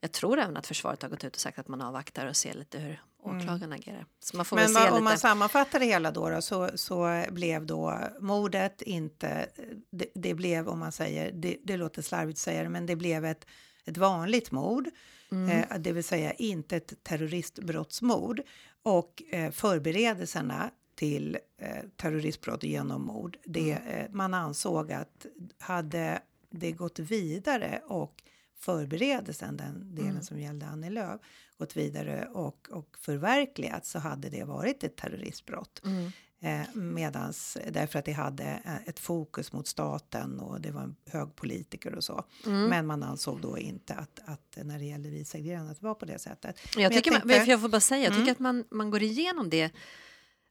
jag 0.00 0.12
tror 0.12 0.38
även 0.38 0.56
att 0.56 0.66
försvaret 0.66 1.02
har 1.02 1.08
gått 1.08 1.24
ut 1.24 1.34
och 1.34 1.40
sagt 1.40 1.58
att 1.58 1.68
man 1.68 1.80
avvaktar 1.80 2.26
och 2.26 2.36
ser 2.36 2.54
lite 2.54 2.78
hur 2.78 3.02
åklagaren 3.22 3.72
agerar. 3.72 4.06
Så 4.20 4.36
man 4.36 4.44
får 4.46 4.56
Mm. 4.56 4.72
Men 4.72 4.74
väl 4.74 4.84
se 4.84 4.90
vad, 4.90 4.98
om 4.98 5.04
man 5.04 5.18
sammanfattar 5.18 5.80
det 5.80 5.86
hela 5.86 6.10
då, 6.10 6.28
då 6.28 6.42
så, 6.42 6.70
så 6.74 7.24
blev 7.30 7.66
då 7.66 7.98
mordet 8.20 8.82
inte, 8.82 9.48
det, 9.90 10.06
det 10.14 10.34
blev 10.34 10.68
om 10.68 10.78
man 10.78 10.92
säger, 10.92 11.32
det, 11.32 11.56
det 11.64 11.76
låter 11.76 12.02
slarvigt 12.02 12.36
att 12.36 12.42
säga 12.42 12.62
det, 12.62 12.68
men 12.68 12.86
det 12.86 12.96
blev 12.96 13.24
ett, 13.24 13.46
ett 13.84 13.96
vanligt 13.96 14.50
mord. 14.50 14.88
Mm. 15.30 15.50
Eh, 15.50 15.78
det 15.78 15.92
vill 15.92 16.04
säga 16.04 16.32
inte 16.32 16.76
ett 16.76 17.04
terroristbrottsmord. 17.04 18.40
Och 18.88 19.22
eh, 19.30 19.50
förberedelserna 19.50 20.70
till 20.94 21.38
eh, 21.58 21.84
terroristbrott 21.96 22.62
genom 22.62 23.02
mord, 23.02 23.36
det, 23.44 23.72
Mm. 23.72 23.88
eh, 23.88 24.06
man 24.10 24.34
ansåg 24.34 24.92
att 24.92 25.26
hade 25.58 26.22
det 26.50 26.72
gått 26.72 26.98
vidare 26.98 27.82
och 27.86 28.22
förberedelsen, 28.56 29.56
den 29.56 29.94
delen 29.94 30.10
Mm. 30.10 30.22
som 30.22 30.40
gällde 30.40 30.66
Annie 30.66 30.90
Lööf, 30.90 31.20
gått 31.58 31.76
vidare 31.76 32.28
och, 32.32 32.68
och 32.70 32.96
förverkligat 33.00 33.86
så 33.86 33.98
hade 33.98 34.28
det 34.30 34.44
varit 34.44 34.84
ett 34.84 34.96
terroristbrott. 34.96 35.82
Mm. 35.84 36.10
Eh, 36.40 36.60
medans, 36.74 37.56
därför 37.70 37.98
att 37.98 38.04
det 38.04 38.12
hade 38.12 38.44
eh, 38.64 38.88
ett 38.88 38.98
fokus 38.98 39.52
mot 39.52 39.66
staten 39.68 40.40
och 40.40 40.60
det 40.60 40.70
var 40.70 40.82
en 40.82 40.96
hög 41.10 41.36
politiker 41.36 41.94
och 41.94 42.04
så. 42.04 42.24
Mm. 42.46 42.64
Men 42.64 42.86
man 42.86 43.02
ansåg 43.02 43.40
då 43.40 43.58
inte 43.58 43.94
att, 43.94 44.20
att 44.24 44.58
när 44.62 44.78
det 44.78 44.84
gällde 44.84 45.08
vita 45.08 45.38
grenen 45.38 45.68
att 45.70 45.80
det 45.80 45.86
var 45.86 45.94
på 45.94 46.04
det 46.04 46.18
sättet. 46.18 46.56
Jag, 46.76 46.92
tycker 46.92 47.10
tänkte- 47.10 47.28
man, 47.38 47.46
jag 47.46 47.60
får 47.60 47.68
bara 47.68 47.80
säga, 47.80 48.04
jag 48.04 48.12
tycker 48.12 48.22
Mm. 48.22 48.32
att 48.32 48.38
man, 48.38 48.64
man 48.70 48.90
går 48.90 49.02
igenom 49.02 49.50
det 49.50 49.70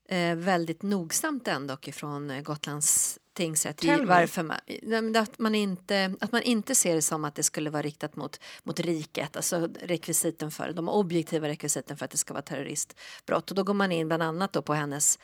eh, 0.10 0.36
väldigt 0.36 0.82
nogsamt 0.82 1.48
ändå 1.48 1.77
ifrån 1.82 2.29
eh, 2.32 2.41
Gotlands 2.41 3.20
tingsrätt. 3.34 3.84
i. 3.84 3.88
Varför 4.06 4.44
man, 4.44 5.15
att, 5.15 5.39
man 5.39 5.56
inte, 5.56 6.13
att 6.20 6.32
man 6.32 6.41
inte 6.41 6.75
ser 6.75 6.96
det 6.96 7.01
som 7.01 7.25
att 7.25 7.36
det 7.36 7.44
skulle 7.44 7.70
vara 7.70 7.82
riktat 7.82 8.15
mot, 8.15 8.39
mot 8.63 8.79
riket, 8.79 9.36
alltså 9.36 9.70
rekvisiten 9.82 10.51
för 10.51 10.74
de 10.74 10.89
objektiva 10.89 11.48
rekvisiten 11.48 11.98
för 11.98 12.06
att 12.06 12.12
det 12.12 12.17
ska 12.17 12.34
vara 12.34 12.41
terroristbrott. 12.41 13.50
Och 13.50 13.56
då 13.56 13.63
går 13.63 13.74
man 13.74 13.91
in 13.91 14.08
bland 14.08 14.24
annat 14.24 14.53
då 14.53 14.62
på 14.62 14.74
hennes 14.74 15.20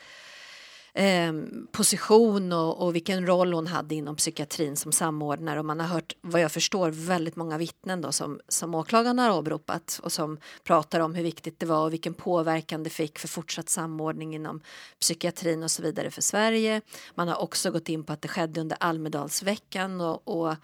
eh, 0.94 1.32
position 1.72 2.52
och, 2.52 2.82
och 2.82 2.94
vilken 2.94 3.26
roll 3.26 3.52
hon 3.52 3.66
hade 3.66 3.94
inom 3.94 4.16
psykiatrin 4.16 4.76
som 4.76 4.92
samordnare 4.92 5.58
och 5.58 5.64
man 5.64 5.80
har 5.80 5.86
hört 5.86 6.16
vad 6.20 6.40
jag 6.40 6.52
förstår 6.52 6.90
väldigt 6.90 7.36
många 7.36 7.58
vittnen 7.58 8.00
då 8.00 8.12
som, 8.12 8.40
som 8.48 8.74
åklagaren 8.74 9.18
har 9.18 9.38
åberopat 9.38 10.00
och 10.02 10.12
som 10.12 10.38
pratar 10.64 11.00
om 11.00 11.14
hur 11.14 11.22
viktigt 11.22 11.60
det 11.60 11.66
var 11.66 11.84
och 11.84 11.92
vilken 11.92 12.14
påverkan 12.14 12.82
det 12.82 12.90
fick 12.90 13.18
för 13.18 13.28
fortsatt 13.28 13.68
samordning 13.68 14.34
inom 14.34 14.60
psykiatrin 15.00 15.62
och 15.62 15.70
så 15.70 15.82
vidare 15.82 16.10
för 16.10 16.22
Sverige. 16.22 16.80
Man 17.14 17.28
har 17.28 17.42
också 17.42 17.70
gått 17.70 17.88
in 17.88 18.04
på 18.04 18.12
att 18.12 18.22
det 18.22 18.28
skedde 18.28 18.60
under 18.60 18.76
Almedalsveckan 18.80 20.00
och, 20.00 20.28
och 20.28 20.54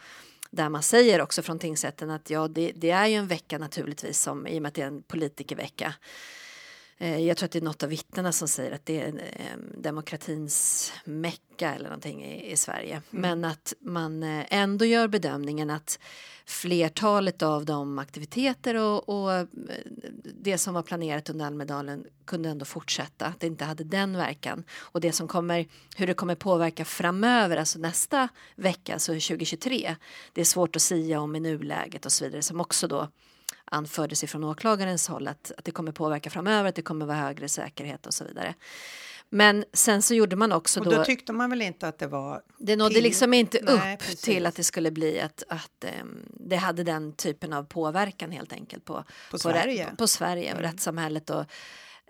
där 0.51 0.69
man 0.69 0.83
säger 0.83 1.21
också 1.21 1.43
från 1.43 1.59
tingsrätten 1.59 2.11
att 2.11 2.31
ja, 2.31 2.49
det, 2.49 2.73
det 2.75 2.91
är 2.91 3.07
ju 3.07 3.15
en 3.15 3.27
vecka 3.27 3.59
naturligtvis 3.59 4.21
som 4.21 4.47
i 4.47 4.59
och 4.59 4.63
med 4.63 4.69
att 4.69 4.75
det 4.75 4.83
är 4.83 4.87
en 4.87 5.03
politikervecka 5.03 5.95
jag 7.03 7.37
tror 7.37 7.47
att 7.47 7.53
det 7.53 7.59
är 7.59 7.63
något 7.63 7.83
av 7.83 7.89
vittnena 7.89 8.33
som 8.33 8.49
säger 8.49 8.73
att 8.73 8.87
det 8.87 9.01
är 9.01 9.07
eh, 9.07 9.79
demokratins 9.79 10.93
mecka 11.05 11.75
eller 11.75 11.85
någonting 11.85 12.25
i, 12.25 12.53
i 12.53 12.57
Sverige. 12.57 13.03
Men 13.11 13.45
att 13.45 13.75
man 13.81 14.23
eh, 14.23 14.45
ändå 14.51 14.85
gör 14.85 15.09
bedömningen 15.09 15.71
att 15.71 15.99
flertalet 16.45 17.43
av 17.43 17.65
de 17.65 17.99
aktiviteter 17.99 18.75
och, 18.75 19.09
och 19.09 19.33
eh, 19.33 19.47
det 20.41 20.59
som 20.59 20.75
var 20.75 20.83
planerat 20.83 21.31
under 21.31 21.47
Almedalen 21.47 22.05
kunde 22.25 22.49
ändå 22.49 22.65
fortsätta. 22.65 23.27
Att 23.27 23.41
det 23.41 23.47
inte 23.47 23.65
hade 23.65 23.85
den 23.85 24.17
verkan. 24.17 24.65
Och 24.79 25.01
det 25.01 25.13
som 25.13 25.29
kommer, 25.29 25.67
hur 25.97 26.07
det 26.07 26.15
kommer 26.15 26.35
påverka 26.35 26.85
framöver, 26.85 27.57
alltså 27.57 27.79
nästa 27.79 28.29
vecka, 28.57 28.93
alltså 28.93 29.13
2023. 29.13 29.97
Det 30.33 30.41
är 30.41 30.45
svårt 30.45 30.77
att 30.77 30.83
säga 30.83 31.21
om 31.21 31.37
i 31.37 31.41
nuläget 31.41 32.07
och 32.07 32.13
så 32.13 32.25
vidare 32.25 32.43
som 32.43 32.61
också 32.61 32.89
då 32.89 33.09
anfördes 33.65 34.25
ifrån 34.25 34.45
åklagarens 34.45 35.09
håll 35.09 35.29
att, 35.29 35.53
att 35.59 35.65
det 35.65 35.71
kommer 35.71 35.93
påverka 35.93 36.31
framöver, 36.31 36.69
att 36.69 36.75
det 36.75 36.83
kommer 36.83 37.07
vara 37.07 37.17
högre 37.17 37.49
säkerhet 37.49 38.07
och 38.07 38.15
så 38.15 38.25
vidare. 38.25 38.55
Men 39.33 39.65
sen 39.73 40.03
så 40.03 40.15
gjorde 40.15 40.37
man 40.37 40.53
också 40.53 40.81
Och 40.81 40.87
då, 40.87 40.93
då 40.97 41.05
tyckte 41.05 41.33
man 41.33 41.51
väl 41.51 41.63
inte 41.63 41.89
att 41.89 41.99
det 41.99 42.07
var... 42.07 42.43
det 42.59 42.77
nådde 42.77 42.95
till- 42.95 43.03
liksom 43.03 43.35
inte 43.35 43.59
Nej, 43.63 43.95
upp 43.95 44.01
precis. 44.01 44.21
till 44.21 44.47
att 44.47 44.55
det 44.55 44.65
skulle 44.65 44.91
bli 44.91 45.21
att, 45.21 45.43
att 45.49 45.85
ehm, 45.85 46.19
det 46.33 46.57
hade 46.57 46.85
den 46.85 47.13
typen 47.13 47.53
av 47.53 47.65
påverkan 47.65 48.31
helt 48.31 48.53
enkelt 48.53 48.85
på, 48.85 49.05
På 49.31 49.39
Sverige. 49.39 49.87
på, 49.91 49.97
på 49.97 50.07
Sverige 50.07 50.53
och 50.53 50.59
Mm. 50.61 50.73
rättssamhället 50.73 51.31
och 51.31 51.45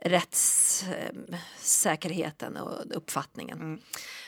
rättssäkerheten 0.02 2.57
och 2.57 2.97
uppfattningen. 2.97 3.59
Mm. 3.61 3.80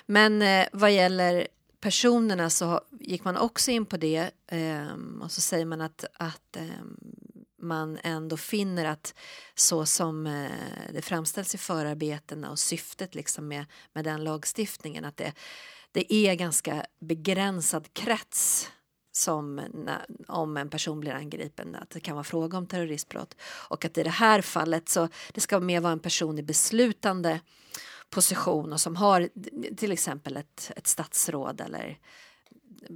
Men 0.07 0.43
eh, 0.43 0.67
vad 0.73 0.93
gäller 0.93 1.49
personerna 1.83 2.51
så 2.51 2.81
gick 3.01 3.25
man 3.25 3.37
också 3.37 3.71
in 3.71 3.87
på 3.87 3.97
det 3.97 4.31
ehm, 4.47 5.23
och 5.23 5.33
så 5.33 5.41
säger 5.41 5.67
man 5.67 5.81
att, 5.81 6.05
att 6.15 6.57
ehm, 6.57 6.97
man 7.63 7.99
ändå 8.03 8.37
finner 8.37 8.85
att 8.85 9.15
så 9.55 9.87
som 9.87 10.27
eh, 10.27 10.51
det 10.93 11.03
framställs 11.03 11.55
i 11.55 11.59
förarbetena 11.59 12.51
och 12.51 12.59
syftet 12.59 13.15
liksom 13.15 13.49
med, 13.49 13.65
med 13.93 14.05
den 14.05 14.25
lagstiftningen 14.25 15.05
att 15.05 15.17
det, 15.17 15.33
det 15.93 16.15
är 16.15 16.35
ganska 16.35 16.87
begränsad 17.01 17.93
krets 17.93 18.71
som 19.13 19.57
när, 19.57 20.07
om 20.29 20.57
en 20.57 20.71
person 20.71 21.01
blir 21.01 21.13
angripen 21.13 21.75
att 21.75 21.91
det 21.91 22.01
kan 22.01 22.15
vara 22.15 22.25
fråga 22.25 22.59
om 22.59 22.67
terroristbrott. 22.67 23.37
Och 23.43 23.85
att 23.85 23.99
i 23.99 24.03
det 24.03 24.11
här 24.11 24.43
fallet 24.43 24.89
så 24.89 25.09
det 25.33 25.41
ska 25.41 25.61
mer 25.61 25.81
vara 25.81 25.93
en 25.93 26.01
person 26.01 26.39
i 26.39 26.43
beslutande 26.43 27.41
position 28.13 28.73
och 28.73 28.81
som 28.81 28.97
har 28.97 29.29
till 29.77 29.93
exempel 29.93 30.37
ett, 30.37 30.73
ett 30.77 30.87
statsråd 30.87 31.61
eller 31.61 31.99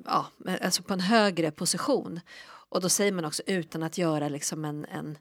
ja, 0.04 0.26
alltså 0.62 0.82
på 0.82 0.92
en 0.92 1.00
högre 1.00 1.50
position. 1.50 2.20
Och 2.68 2.80
då 2.80 2.88
säger 2.88 3.12
man 3.12 3.24
också 3.24 3.42
utan 3.46 3.82
att 3.82 3.98
göra 3.98 4.28
liksom 4.28 4.64
en, 4.64 4.84
en 4.84 5.18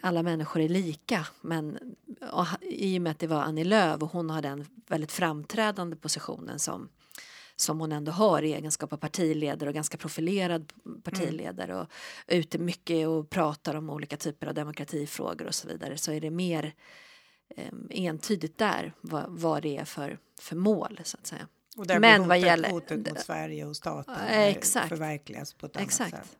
alla 0.00 0.22
människor 0.22 0.62
är 0.62 0.68
lika 0.68 1.26
men 1.40 1.78
och, 2.32 2.46
i 2.60 2.98
och 2.98 3.02
med 3.02 3.10
att 3.10 3.18
det 3.18 3.26
var 3.26 3.42
Annie 3.42 3.64
Lööf 3.64 4.02
och 4.02 4.12
hon 4.12 4.30
har 4.30 4.42
den 4.42 4.66
väldigt 4.88 5.12
framträdande 5.12 5.96
positionen 5.96 6.58
som 6.58 6.88
som 7.56 7.80
hon 7.80 7.92
ändå 7.92 8.12
har 8.12 8.42
i 8.42 8.54
egenskap 8.54 8.92
av 8.92 8.96
partiledare 8.96 9.68
och 9.68 9.74
ganska 9.74 9.96
profilerad 9.96 10.72
partiledare 11.02 11.80
och 11.80 11.86
är 12.26 12.38
ute 12.38 12.58
mycket 12.58 13.08
och 13.08 13.30
pratar 13.30 13.74
om 13.74 13.90
olika 13.90 14.16
typer 14.16 14.46
av 14.46 14.54
demokratifrågor 14.54 15.46
och 15.46 15.54
så 15.54 15.68
vidare 15.68 15.98
så 15.98 16.12
är 16.12 16.20
det 16.20 16.30
mer 16.30 16.74
entydigt 17.90 18.58
där 18.58 18.92
vad, 19.00 19.24
vad 19.28 19.62
det 19.62 19.76
är 19.76 19.84
för, 19.84 20.18
för 20.40 20.56
mål 20.56 21.00
så 21.04 21.16
att 21.16 21.26
säga. 21.26 21.48
Och 21.76 21.86
där 21.86 21.98
Men 21.98 22.28
vad 22.28 22.38
gäller- 22.38 22.70
hotet 22.70 23.08
mot 23.08 23.20
Sverige 23.20 23.64
och 23.66 23.76
staten 23.76 24.14
eh, 24.28 24.40
exakt. 24.46 24.88
förverkligas 24.88 25.54
på 25.54 25.66
ett 25.66 25.76
annat 25.76 25.88
Exakt. 25.88 26.10
sätt. 26.10 26.36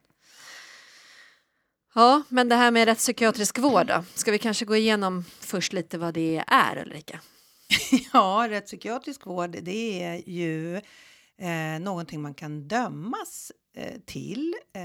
Ja, 1.94 2.22
men 2.28 2.48
det 2.48 2.54
här 2.56 2.70
med 2.70 2.84
rättspsykiatrisk 2.88 3.58
vård 3.58 3.86
då? 3.86 4.04
Ska 4.14 4.30
vi 4.32 4.38
kanske 4.38 4.64
gå 4.64 4.76
igenom 4.76 5.24
först 5.40 5.72
lite 5.72 5.98
vad 5.98 6.14
det 6.14 6.44
är 6.46 6.78
Ulrika? 6.82 7.20
Ja, 8.12 8.46
rättspsykiatrisk 8.48 9.26
vård 9.26 9.56
det 9.62 10.02
är 10.02 10.28
ju 10.30 10.76
eh, 11.38 11.80
någonting 11.80 12.22
man 12.22 12.34
kan 12.34 12.68
dömas 12.68 13.52
eh, 13.76 14.00
till 14.06 14.54
eh, 14.74 14.83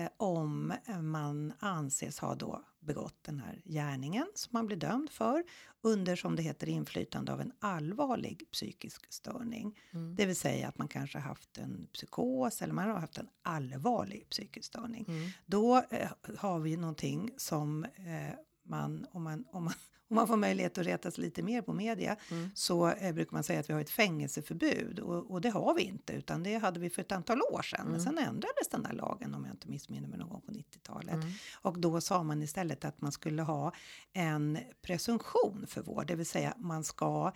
man 1.49 1.69
anses 1.69 2.19
ha 2.19 2.35
då 2.35 2.63
begått 2.79 3.23
den 3.23 3.39
här 3.39 3.61
gärningen 3.65 4.27
som 4.35 4.49
man 4.53 4.65
blir 4.65 4.77
dömd 4.77 5.09
för 5.09 5.43
under, 5.81 6.15
som 6.15 6.35
det 6.35 6.41
heter, 6.41 6.69
inflytande 6.69 7.33
av 7.33 7.41
en 7.41 7.51
allvarlig 7.59 8.43
psykisk 8.51 9.13
störning. 9.13 9.79
Mm. 9.91 10.15
Det 10.15 10.25
vill 10.25 10.35
säga 10.35 10.67
att 10.67 10.77
man 10.77 10.87
kanske 10.87 11.17
har 11.17 11.27
haft 11.27 11.57
en 11.57 11.87
psykos 11.93 12.61
eller 12.61 12.73
man 12.73 12.89
har 12.89 12.99
haft 12.99 13.17
en 13.17 13.29
allvarlig 13.41 14.29
psykisk 14.29 14.67
störning. 14.67 15.05
Mm. 15.07 15.29
Då 15.45 15.77
eh, 15.77 16.11
har 16.37 16.59
vi 16.59 16.77
någonting 16.77 17.31
som 17.37 17.83
eh, 17.83 18.35
man, 18.63 19.05
om 19.11 19.23
man, 19.23 19.45
om 19.51 19.63
man, 19.63 19.73
om 20.09 20.15
man 20.15 20.27
får 20.27 20.37
möjlighet 20.37 20.77
att 20.77 20.85
retas 20.85 21.17
lite 21.17 21.43
mer 21.43 21.61
på 21.61 21.73
media, 21.73 22.15
Mm. 22.31 22.49
så 22.55 22.87
eh, 22.89 23.13
brukar 23.13 23.33
man 23.33 23.43
säga 23.43 23.59
att 23.59 23.69
vi 23.69 23.73
har 23.73 23.81
ett 23.81 23.89
fängelseförbud 23.89 24.99
och, 24.99 25.31
och 25.31 25.41
det 25.41 25.49
har 25.49 25.73
vi 25.73 25.81
inte, 25.81 26.13
utan 26.13 26.43
det 26.43 26.57
hade 26.57 26.79
vi 26.79 26.89
för 26.89 27.01
ett 27.01 27.11
antal 27.11 27.41
år 27.41 27.61
sedan. 27.61 27.85
Men 27.87 28.01
Mm. 28.01 28.05
sen 28.05 28.17
ändrades 28.17 28.67
den 28.71 28.83
där 28.83 28.93
lagen 28.93 29.33
om 29.33 29.45
jag 29.45 29.53
inte 29.53 29.67
missminner 29.69 30.07
mig 30.07 30.19
någon 30.19 30.29
gång 30.29 30.41
på 30.41 30.51
90-talet. 30.51 31.13
Mm. 31.13 31.27
Och 31.61 31.79
då 31.79 32.01
sa 32.01 32.23
man 32.23 32.41
istället 32.43 32.85
att 32.85 33.01
man 33.01 33.11
skulle 33.11 33.41
ha 33.41 33.73
en 34.13 34.57
presumtion 34.81 35.65
för 35.67 35.81
vård, 35.81 36.07
det 36.07 36.15
vill 36.15 36.25
säga 36.25 36.53
man 36.57 36.83
ska 36.83 37.31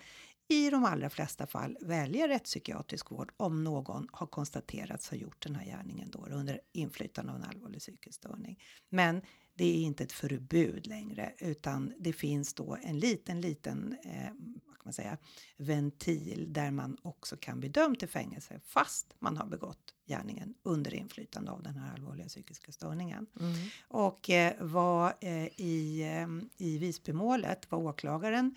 i 0.48 0.70
de 0.70 0.84
allra 0.84 1.10
flesta 1.10 1.46
fall 1.46 1.76
välja 1.80 2.28
rättspsykiatrisk 2.28 3.10
vård 3.10 3.32
om 3.36 3.64
någon 3.64 4.08
har 4.12 4.26
konstaterats 4.26 5.10
ha 5.10 5.16
gjort 5.16 5.42
den 5.42 5.54
här 5.54 5.64
gärningen 5.64 6.10
då 6.10 6.26
under 6.30 6.60
inflytande 6.72 7.32
av 7.32 7.38
en 7.38 7.44
allvarlig 7.44 7.80
psykisk 7.80 8.14
störning. 8.16 8.58
Men 8.88 9.22
det 9.54 9.64
är 9.64 9.82
inte 9.82 10.04
ett 10.04 10.12
förbud 10.12 10.86
längre 10.86 11.32
utan 11.38 11.92
det 11.98 12.12
finns 12.12 12.54
då 12.54 12.76
en 12.82 12.98
liten, 12.98 13.40
liten 13.40 13.96
eh, 14.04 14.32
vad 14.66 14.74
kan 14.74 14.82
man 14.84 14.92
säga, 14.92 15.18
ventil 15.56 16.52
där 16.52 16.70
man 16.70 16.96
också 17.02 17.36
kan 17.36 17.60
bli 17.60 17.68
dömd 17.68 17.98
till 17.98 18.08
fängelse 18.08 18.60
fast 18.64 19.14
man 19.18 19.36
har 19.36 19.46
begått 19.46 19.94
gärningen 20.06 20.54
under 20.62 20.94
inflytande 20.94 21.50
av 21.50 21.62
den 21.62 21.76
här 21.76 21.92
allvarliga 21.92 22.28
psykiska 22.28 22.72
störningen. 22.72 23.26
Mm. 23.40 23.54
Och 23.88 24.30
eh, 24.30 24.52
vad 24.60 25.12
eh, 25.20 25.60
i, 25.60 26.02
eh, 26.02 26.66
i 26.66 26.78
Visbymålet, 26.78 27.70
vad 27.70 27.80
åklagaren 27.80 28.54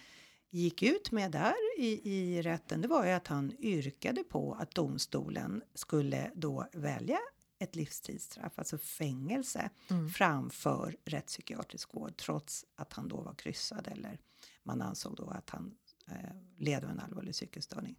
gick 0.49 0.83
ut 0.83 1.11
med 1.11 1.31
där 1.31 1.79
i, 1.79 2.11
i 2.11 2.41
rätten, 2.41 2.81
det 2.81 2.87
var 2.87 3.05
ju 3.05 3.11
att 3.11 3.27
han 3.27 3.51
yrkade 3.59 4.23
på 4.23 4.57
att 4.59 4.71
domstolen 4.71 5.61
skulle 5.73 6.31
då 6.35 6.67
välja 6.73 7.19
ett 7.59 7.75
livstidsstraff, 7.75 8.59
alltså 8.59 8.77
fängelse, 8.77 9.69
Mm. 9.89 10.09
framför 10.09 10.97
rättspsykiatrisk 11.05 11.93
vård 11.93 12.17
trots 12.17 12.65
att 12.75 12.93
han 12.93 13.07
då 13.07 13.21
var 13.21 13.33
kryssad 13.33 13.87
eller 13.87 14.19
man 14.63 14.81
ansåg 14.81 15.15
då 15.15 15.29
att 15.29 15.49
han 15.49 15.75
eh, 16.07 16.35
led 16.57 16.83
av 16.83 16.89
en 16.89 16.99
allvarlig 16.99 17.33
psykisk 17.33 17.65
störning. 17.65 17.95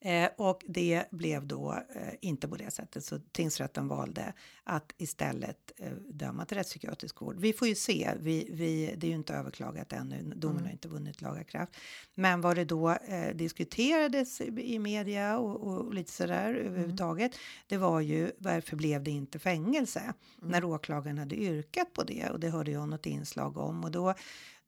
Eh, 0.00 0.28
och 0.36 0.64
det 0.68 1.04
blev 1.10 1.46
då 1.46 1.72
eh, 1.94 2.14
inte 2.20 2.48
på 2.48 2.56
det 2.56 2.70
sättet, 2.70 3.04
så 3.04 3.18
tingsrätten 3.32 3.88
valde 3.88 4.32
att 4.64 4.92
istället 4.98 5.72
eh, 5.76 5.92
döma 5.92 6.44
till 6.44 6.56
rättspsykiatrisk 6.56 7.20
vård. 7.20 7.36
Vi 7.38 7.52
får 7.52 7.68
ju 7.68 7.74
se, 7.74 8.10
vi, 8.20 8.48
vi, 8.52 8.94
det 8.96 9.06
är 9.06 9.08
ju 9.08 9.16
inte 9.16 9.34
överklagat 9.34 9.92
ännu, 9.92 10.22
domen 10.36 10.56
Mm. 10.56 10.64
har 10.64 10.72
inte 10.72 10.88
vunnit 10.88 11.20
laga 11.20 11.44
kraft. 11.44 11.76
Men 12.14 12.40
vad 12.40 12.56
det 12.56 12.64
då 12.64 12.90
eh, 12.90 13.34
diskuterades 13.34 14.40
i, 14.40 14.74
i 14.74 14.78
media 14.78 15.38
och, 15.38 15.60
och 15.60 15.94
lite 15.94 16.12
sådär 16.12 16.54
överhuvudtaget, 16.54 17.32
det 17.66 17.76
var 17.76 18.00
ju 18.00 18.30
varför 18.38 18.76
blev 18.76 19.02
det 19.02 19.10
inte 19.10 19.38
fängelse? 19.38 20.12
När 20.42 20.64
åklagaren 20.64 21.18
hade 21.18 21.36
yrkat 21.36 21.92
på 21.92 22.02
det 22.02 22.30
och 22.30 22.40
det 22.40 22.50
hörde 22.50 22.70
jag 22.70 22.88
något 22.88 23.06
inslag 23.06 23.56
om 23.56 23.84
och 23.84 23.90
då 23.90 24.14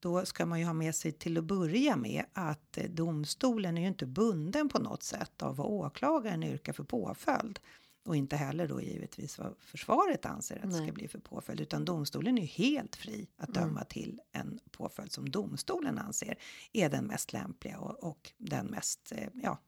då 0.00 0.24
ska 0.24 0.46
man 0.46 0.58
ju 0.61 0.64
ha 0.66 0.72
med 0.72 0.94
sig 0.94 1.12
till 1.12 1.38
att 1.38 1.44
börja 1.44 1.96
med 1.96 2.24
att 2.32 2.78
eh, 2.78 2.84
domstolen 2.90 3.78
är 3.78 3.82
ju 3.82 3.88
inte 3.88 4.06
bunden 4.06 4.68
på 4.68 4.78
något 4.78 5.02
sätt 5.02 5.42
av 5.42 5.56
vad 5.56 5.66
åklagaren 5.66 6.42
yrkar 6.42 6.72
för 6.72 6.84
påföljd. 6.84 7.58
Och 8.04 8.16
inte 8.16 8.37
heller 8.37 8.68
då 8.68 8.82
givetvis 8.82 9.38
vad 9.38 9.54
försvaret 9.58 10.26
anser 10.26 10.56
att 10.56 10.62
det 10.62 10.76
ska 10.76 10.92
bli 10.92 11.08
för 11.08 11.18
påföljd. 11.18 11.61
Utan 11.61 11.84
domstolen 11.84 12.38
är 12.38 12.42
ju 12.42 12.48
helt 12.48 12.96
fri 12.96 13.28
att 13.37 13.48
Mm. 13.56 13.68
döma 13.68 13.84
till 13.84 14.20
en 14.32 14.61
påföljd 14.70 15.12
som 15.12 15.30
domstolen 15.30 15.98
anser 15.98 16.38
är 16.72 16.88
den 16.88 17.04
mest 17.04 17.32
lämpliga 17.32 17.78
och, 17.78 18.04
och 18.04 18.32
den 18.37 18.66
mest 18.66 19.12
eh, 19.16 19.28
ja, 19.34 19.58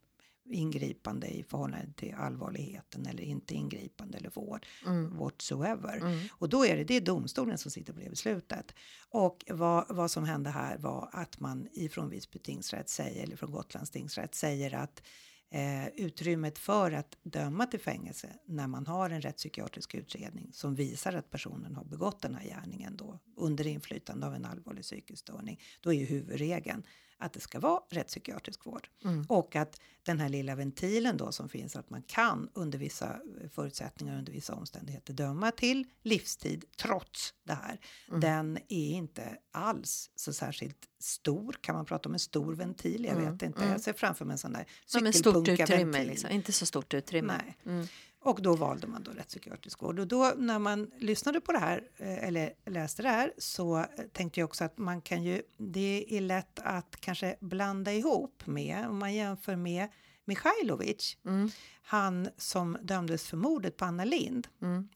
ingripande 0.54 1.26
i 1.26 1.42
förhållande 1.42 1.92
till 1.96 2.14
allvarligheten 2.14 3.06
eller 3.06 3.22
inte 3.22 3.54
ingripande 3.54 4.18
eller 4.18 4.30
vård 4.30 4.66
Mm. 4.86 5.16
whatsoever. 5.16 5.96
Mm. 5.96 6.28
Och 6.32 6.48
då 6.48 6.66
är 6.66 6.76
det, 6.76 6.84
det 6.84 6.94
är 6.96 7.00
domstolen 7.00 7.58
som 7.58 7.70
sitter 7.70 7.92
på 7.92 8.00
det 8.00 8.10
beslutet. 8.10 8.74
Och 9.08 9.44
vad, 9.48 9.84
vad 9.88 10.10
som 10.10 10.24
hände 10.24 10.50
här 10.50 10.78
var 10.78 11.10
att 11.12 11.40
man 11.40 11.68
ifrån 11.72 12.10
Visby 12.10 12.38
tingsrätt 12.38 12.88
säger, 12.88 13.22
eller 13.22 13.36
från 13.36 13.50
Gotlands 13.50 13.90
tingsrätt 13.90 14.34
säger 14.34 14.74
att 14.74 15.02
eh, 15.50 15.88
utrymmet 15.88 16.58
för 16.58 16.92
att 16.92 17.16
döma 17.22 17.66
till 17.66 17.80
fängelse 17.80 18.28
när 18.46 18.66
man 18.66 18.86
har 18.86 19.10
en 19.10 19.20
rättspsykiatrisk 19.20 19.94
utredning 19.94 20.50
som 20.52 20.74
visar 20.74 21.12
att 21.12 21.30
personen 21.30 21.74
har 21.74 21.84
begått 21.84 22.22
den 22.22 22.34
här 22.34 22.44
gärningen 22.44 22.96
då 22.96 23.18
under 23.36 23.66
inflytande 23.66 24.26
av 24.26 24.34
en 24.34 24.44
allvarlig 24.44 24.82
psykisk 24.82 25.20
störning, 25.20 25.60
då 25.80 25.92
är 25.92 25.98
ju 25.98 26.04
huvudregeln 26.04 26.82
att 27.20 27.32
det 27.32 27.40
ska 27.40 27.60
vara 27.60 27.80
rättspsykiatrisk 27.90 28.66
vård. 28.66 28.88
Mm. 29.04 29.24
Och 29.28 29.56
att 29.56 29.80
den 30.02 30.20
här 30.20 30.28
lilla 30.28 30.54
ventilen 30.54 31.16
då 31.16 31.32
som 31.32 31.48
finns 31.48 31.76
att 31.76 31.90
man 31.90 32.02
kan 32.02 32.48
under 32.54 32.78
vissa 32.78 33.16
förutsättningar 33.54 34.18
under 34.18 34.32
vissa 34.32 34.54
omständigheter 34.54 35.12
döma 35.12 35.50
till 35.50 35.84
livstid 36.02 36.64
trots 36.76 37.34
det 37.44 37.54
här. 37.54 37.80
Mm. 38.08 38.20
Den 38.20 38.58
är 38.68 38.90
inte 38.90 39.36
alls 39.52 40.10
så 40.14 40.32
särskilt 40.32 40.88
stor. 41.00 41.56
Kan 41.60 41.74
man 41.74 41.84
prata 41.84 42.08
om 42.08 42.12
en 42.12 42.18
stor 42.18 42.54
ventil? 42.54 43.04
Jag 43.04 43.16
Mm, 43.16 43.32
vet 43.32 43.42
inte. 43.42 43.58
mm. 43.60 43.72
Jag 43.72 43.80
ser 43.80 43.92
framför 43.92 44.24
mig 44.24 44.32
en 44.34 44.38
sån 44.38 44.52
där 44.52 44.66
cykelpunkarventil. 44.86 46.06
liksom. 46.10 46.30
inte 46.30 46.52
så 46.52 46.66
stort 46.66 46.94
utrymme. 46.94 47.40
Nej. 47.64 47.86
Och 48.22 48.42
då 48.42 48.56
valde 48.56 48.86
man 48.86 49.02
då 49.02 49.10
rättspsykiatrisk 49.10 49.82
vård. 49.82 49.98
Och 49.98 50.06
då 50.06 50.32
när 50.36 50.58
man 50.58 50.90
lyssnade 50.98 51.40
på 51.40 51.52
det 51.52 51.58
här 51.58 51.88
eh, 51.96 52.24
eller 52.28 52.52
läste 52.66 53.02
det 53.02 53.08
här 53.08 53.32
så 53.38 53.78
eh, 53.78 53.84
tänkte 54.12 54.40
jag 54.40 54.44
också 54.48 54.64
att 54.64 54.78
man 54.78 55.00
kan 55.00 55.22
ju, 55.24 55.42
det 55.56 56.06
är 56.16 56.20
lätt 56.20 56.58
att 56.58 56.96
kanske 57.00 57.36
blanda 57.40 57.92
ihop 57.92 58.46
med, 58.46 58.86
om 58.88 58.98
man 58.98 59.14
jämför 59.14 59.56
med 59.56 59.88
Mikhailovic, 60.24 61.16
Mm. 61.24 61.50
han 61.82 62.28
som 62.36 62.78
dömdes 62.82 63.26
för 63.28 63.36
mordet 63.36 63.76
på 63.76 63.84
Anna 63.84 64.04
Lind. 64.04 64.48
Mm. 64.62 64.88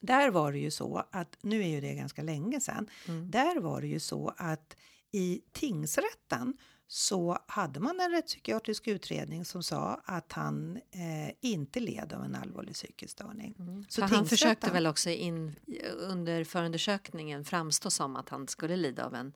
Där 0.00 0.30
var 0.30 0.52
det 0.52 0.58
ju 0.58 0.70
så 0.70 1.04
att, 1.10 1.36
nu 1.42 1.62
är 1.62 1.66
ju 1.68 1.80
det 1.80 1.94
ganska 1.94 2.22
länge 2.22 2.60
sedan, 2.60 2.88
Mm. 3.08 3.30
där 3.30 3.60
var 3.60 3.80
det 3.80 3.86
ju 3.88 4.00
så 4.00 4.34
att 4.36 4.76
i 5.12 5.40
tingsrätten 5.52 6.56
så 6.92 7.38
hade 7.46 7.80
man 7.80 8.00
en 8.00 8.10
rättspsykiatrisk 8.10 8.88
utredning 8.88 9.44
som 9.44 9.62
sa 9.62 10.00
att 10.04 10.32
han 10.32 10.76
eh, 10.76 11.34
inte 11.40 11.80
led 11.80 12.12
av 12.12 12.24
en 12.24 12.34
allvarlig 12.34 12.74
psykisk 12.74 13.12
störning. 13.12 13.54
Mm. 13.58 13.84
Så 13.88 14.08
För 14.08 14.16
han 14.16 14.26
försökte 14.26 14.70
väl 14.70 14.86
också 14.86 15.10
in, 15.10 15.56
under 15.98 16.44
förundersökningen 16.44 17.44
framstå 17.44 17.90
som 17.90 18.16
att 18.16 18.28
han 18.28 18.48
skulle 18.48 18.76
lida 18.76 19.06
av 19.06 19.14
en 19.14 19.32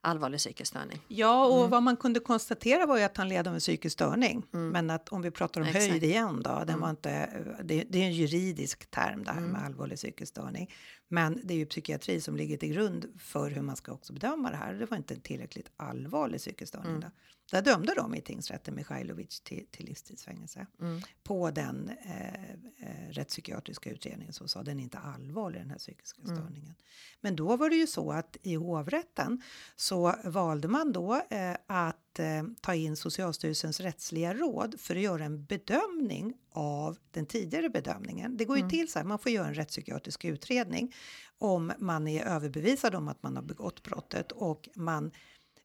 allvarlig 0.00 0.38
psykisk 0.40 0.68
störning. 0.70 1.00
Ja, 1.08 1.46
och 1.46 1.58
Mm. 1.58 1.70
vad 1.70 1.82
man 1.82 1.96
kunde 1.96 2.20
konstatera 2.20 2.86
var 2.86 2.96
ju 2.98 3.02
att 3.04 3.16
han 3.16 3.28
led 3.28 3.48
av 3.48 3.54
en 3.54 3.60
psykisk 3.60 3.92
störning. 3.92 4.42
Mm. 4.54 4.68
Men 4.68 4.90
att 4.90 5.08
om 5.08 5.22
vi 5.22 5.30
pratar 5.30 5.60
om 5.60 5.66
Exakt. 5.66 5.86
höjd 5.90 6.04
igen 6.04 6.42
då, 6.42 6.50
den 6.50 6.68
Mm. 6.68 6.80
var 6.80 6.90
inte, 6.90 7.28
det, 7.64 7.84
det 7.88 7.98
är 7.98 8.02
en 8.06 8.12
juridisk 8.12 8.90
term 8.90 9.24
det 9.24 9.30
här 9.30 9.38
Mm. 9.38 9.50
med 9.50 9.64
allvarlig 9.64 9.96
psykisk 9.98 10.30
störning. 10.30 10.70
Men 11.08 11.40
det 11.44 11.54
är 11.54 11.58
ju 11.58 11.66
psykiatri 11.66 12.20
som 12.20 12.36
ligger 12.36 12.56
till 12.56 12.72
grund 12.72 13.06
för 13.18 13.50
hur 13.50 13.62
man 13.62 13.76
ska 13.76 13.92
också 13.92 14.12
bedöma 14.12 14.50
det 14.50 14.56
här. 14.56 14.74
Det 14.74 14.86
var 14.86 14.96
inte 14.96 15.14
en 15.14 15.20
tillräckligt 15.20 15.70
allvarlig 15.76 16.40
psykisk 16.40 16.68
störning. 16.68 16.90
Mm. 16.90 17.00
Då. 17.00 17.06
Där 17.50 17.62
dömde 17.62 17.94
de 17.94 18.14
i 18.14 18.20
tingsrätten 18.20 18.74
Mikhailovic 18.74 19.40
till, 19.40 19.66
till 19.70 19.86
livstidsfängelse 19.86 20.66
Mm. 20.80 21.00
på 21.22 21.50
den 21.50 21.90
eh, 22.04 22.44
eh, 22.44 23.10
rättspsykiatriska 23.10 23.90
utredningen 23.90 24.32
som 24.32 24.48
sa 24.48 24.62
den 24.62 24.78
är 24.78 24.82
inte 24.82 24.98
allvarlig 24.98 25.60
den 25.60 25.70
här 25.70 25.78
psykiska 25.78 26.22
Mm. 26.22 26.36
störningen. 26.36 26.74
Men 27.20 27.36
då 27.36 27.56
var 27.56 27.70
det 27.70 27.76
ju 27.76 27.86
så 27.86 28.12
att 28.12 28.36
i 28.42 28.54
hovrätten 28.54 29.42
så 29.76 30.14
valde 30.24 30.68
man 30.68 30.92
då 30.92 31.14
eh, 31.30 31.56
att 31.66 32.18
eh, 32.18 32.42
ta 32.60 32.74
in 32.74 32.96
Socialstyrelsens 32.96 33.80
rättsliga 33.80 34.34
råd 34.34 34.80
för 34.80 34.96
att 34.96 35.02
göra 35.02 35.24
en 35.24 35.44
bedömning 35.44 36.34
av 36.52 36.98
den 37.10 37.26
tidigare 37.26 37.68
bedömningen. 37.68 38.36
Det 38.36 38.44
går 38.44 38.56
ju 38.56 38.60
Mm. 38.60 38.70
till 38.70 38.88
så 38.92 38.98
här, 38.98 39.06
man 39.06 39.18
får 39.18 39.32
göra 39.32 39.48
en 39.48 39.54
rättspsykiatrisk 39.54 40.24
utredning 40.24 40.94
om 41.38 41.72
man 41.78 42.08
är 42.08 42.24
överbevisad 42.24 42.94
om 42.94 43.08
att 43.08 43.22
man 43.22 43.36
har 43.36 43.42
begått 43.42 43.82
brottet 43.82 44.32
och 44.32 44.68
man 44.74 45.10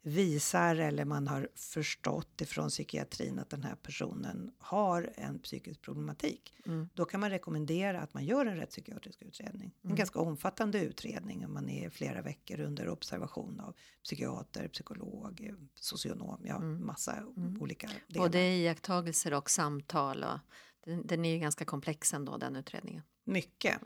visar 0.05 0.75
eller 0.75 1.05
man 1.05 1.27
har 1.27 1.49
förstått 1.55 2.41
ifrån 2.41 2.69
psykiatrin 2.69 3.39
att 3.39 3.49
den 3.49 3.63
här 3.63 3.75
personen 3.75 4.51
har 4.57 5.13
en 5.15 5.39
psykisk 5.39 5.81
problematik. 5.81 6.53
Mm. 6.65 6.89
Då 6.93 7.05
kan 7.05 7.19
man 7.19 7.29
rekommendera 7.29 8.01
att 8.01 8.13
man 8.13 8.25
gör 8.25 8.45
en 8.45 8.57
rättspsykiatrisk 8.57 9.21
utredning. 9.21 9.71
En 9.81 9.87
Mm. 9.87 9.95
ganska 9.97 10.19
omfattande 10.19 10.79
utredning 10.79 11.45
om 11.45 11.53
man 11.53 11.69
är 11.69 11.89
flera 11.89 12.21
veckor 12.21 12.59
under 12.59 12.89
observation 12.89 13.59
av 13.59 13.75
psykiater, 14.03 14.67
psykolog, 14.67 15.41
eh, 15.49 15.55
socionom, 15.75 16.41
ja 16.45 16.55
Mm. 16.55 16.85
massa 16.85 17.13
Mm. 17.37 17.61
olika 17.61 17.87
delar. 18.07 18.25
Både 18.25 18.39
iakttagelser 18.39 19.33
och 19.33 19.49
samtal. 19.49 20.23
Och 20.23 20.39
den, 20.85 21.07
den 21.07 21.25
är 21.25 21.29
ju 21.33 21.39
ganska 21.39 21.65
komplex 21.65 22.13
ändå, 22.13 22.37
den 22.37 22.55
utredningen. 22.55 23.03
Mycket. 23.23 23.81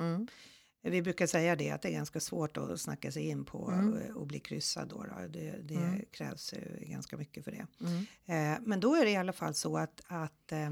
Vi 0.81 1.01
brukar 1.01 1.27
säga 1.27 1.55
det 1.55 1.69
att 1.71 1.81
det 1.81 1.87
är 1.87 1.91
ganska 1.93 2.19
svårt 2.19 2.57
att 2.57 2.81
snacka 2.81 3.11
sig 3.11 3.27
in 3.27 3.45
på 3.45 3.71
Mm. 3.71 3.97
eh, 3.97 4.15
och 4.15 4.27
bli 4.27 4.39
kryssad. 4.39 4.89
Då, 4.89 5.03
då. 5.03 5.27
Det, 5.29 5.51
det 5.63 5.75
Mm. 5.75 6.05
krävs 6.11 6.53
ganska 6.81 7.17
mycket 7.17 7.43
för 7.43 7.51
det. 7.51 7.67
Mm. 7.81 8.53
Eh, 8.55 8.59
men 8.65 8.79
då 8.79 8.95
är 8.95 9.05
det 9.05 9.11
i 9.11 9.15
alla 9.15 9.33
fall 9.33 9.53
så 9.53 9.77
att, 9.77 10.01
att 10.07 10.51
eh, 10.51 10.69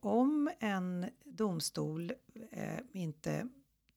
om 0.00 0.50
en 0.60 1.06
domstol 1.24 2.12
eh, 2.50 2.78
inte 2.92 3.48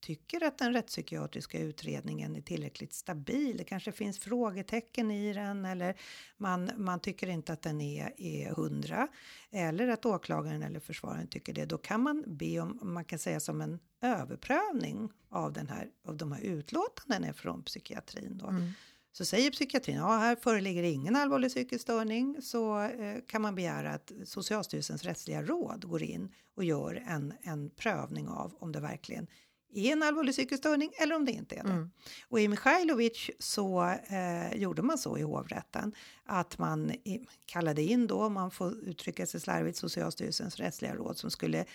tycker 0.02 0.44
att 0.44 0.58
den 0.58 0.74
rättspsykiatriska 0.74 1.60
utredningen 1.60 2.36
är 2.36 2.42
tillräckligt 2.42 2.94
stabil, 2.94 3.58
det 3.58 3.64
kanske 3.64 3.92
finns 3.92 4.20
frågetecken 4.20 5.12
i 5.12 5.34
den 5.34 5.66
eller 5.66 5.96
man, 6.38 6.72
man 6.78 7.00
tycker 7.00 7.28
inte 7.28 7.54
att 7.54 7.62
den 7.62 7.82
är, 7.82 8.14
är 8.18 8.50
hundra 8.50 9.08
eller 9.52 9.88
att 9.88 10.06
åklagaren 10.06 10.64
eller 10.64 10.80
försvararen 10.80 11.28
tycker 11.28 11.54
det, 11.54 11.66
då 11.66 11.78
kan 11.78 12.02
man 12.02 12.24
be 12.28 12.60
om, 12.60 12.80
man 12.82 13.06
kan 13.06 13.20
säga 13.20 13.40
som 13.40 13.62
en 13.62 13.80
överprövning 14.02 15.10
av, 15.30 15.54
den 15.54 15.70
här, 15.70 15.90
av 16.08 16.18
de 16.18 16.32
här 16.32 16.42
utlåtandena 16.42 17.34
från 17.34 17.64
psykiatrin. 17.64 18.38
Då. 18.38 18.48
Mm. 18.48 18.72
Så 19.14 19.26
säger 19.26 19.52
psykiatrin, 19.52 19.96
ja 19.96 20.18
här 20.18 20.36
föreligger 20.36 20.84
ingen 20.84 21.16
allvarlig 21.16 21.52
psykisk 21.52 21.82
störning 21.82 22.42
så 22.42 22.82
eh, 22.82 23.18
kan 23.28 23.42
man 23.42 23.56
begära 23.56 23.92
att 23.92 24.12
Socialstyrelsens 24.26 25.04
rättsliga 25.04 25.42
råd 25.44 25.88
går 25.88 26.04
in 26.04 26.34
och 26.56 26.64
gör 26.64 27.04
en, 27.08 27.34
en 27.42 27.70
prövning 27.70 28.28
av 28.28 28.56
om 28.60 28.72
det 28.72 28.80
verkligen 28.80 29.28
är 29.74 29.92
en 29.92 30.04
allvarlig 30.04 30.34
psykisk 30.34 30.60
störning 30.60 30.92
eller 30.98 31.16
om 31.16 31.26
det 31.26 31.32
inte 31.32 31.56
är 31.56 31.64
det. 31.64 31.70
Mm. 31.70 31.92
Och 32.28 32.40
i 32.40 32.48
Mikhailovic 32.48 33.30
så 33.40 33.84
eh, 34.10 34.54
gjorde 34.56 34.82
man 34.82 34.98
så 34.98 35.18
i 35.18 35.22
hovrätten 35.22 35.96
att 36.24 36.58
man 36.58 36.92
i, 36.92 37.28
kallade 37.46 37.82
in 37.82 38.08
då, 38.08 38.24
om 38.24 38.34
man 38.34 38.52
får 38.52 38.74
uttrycka 38.74 39.26
sig 39.26 39.40
slarvigt, 39.40 39.78
Socialstyrelsens 39.78 40.58
rättsliga 40.58 40.96
råd 40.96 41.18
som 41.18 41.32
skulle 41.32 41.66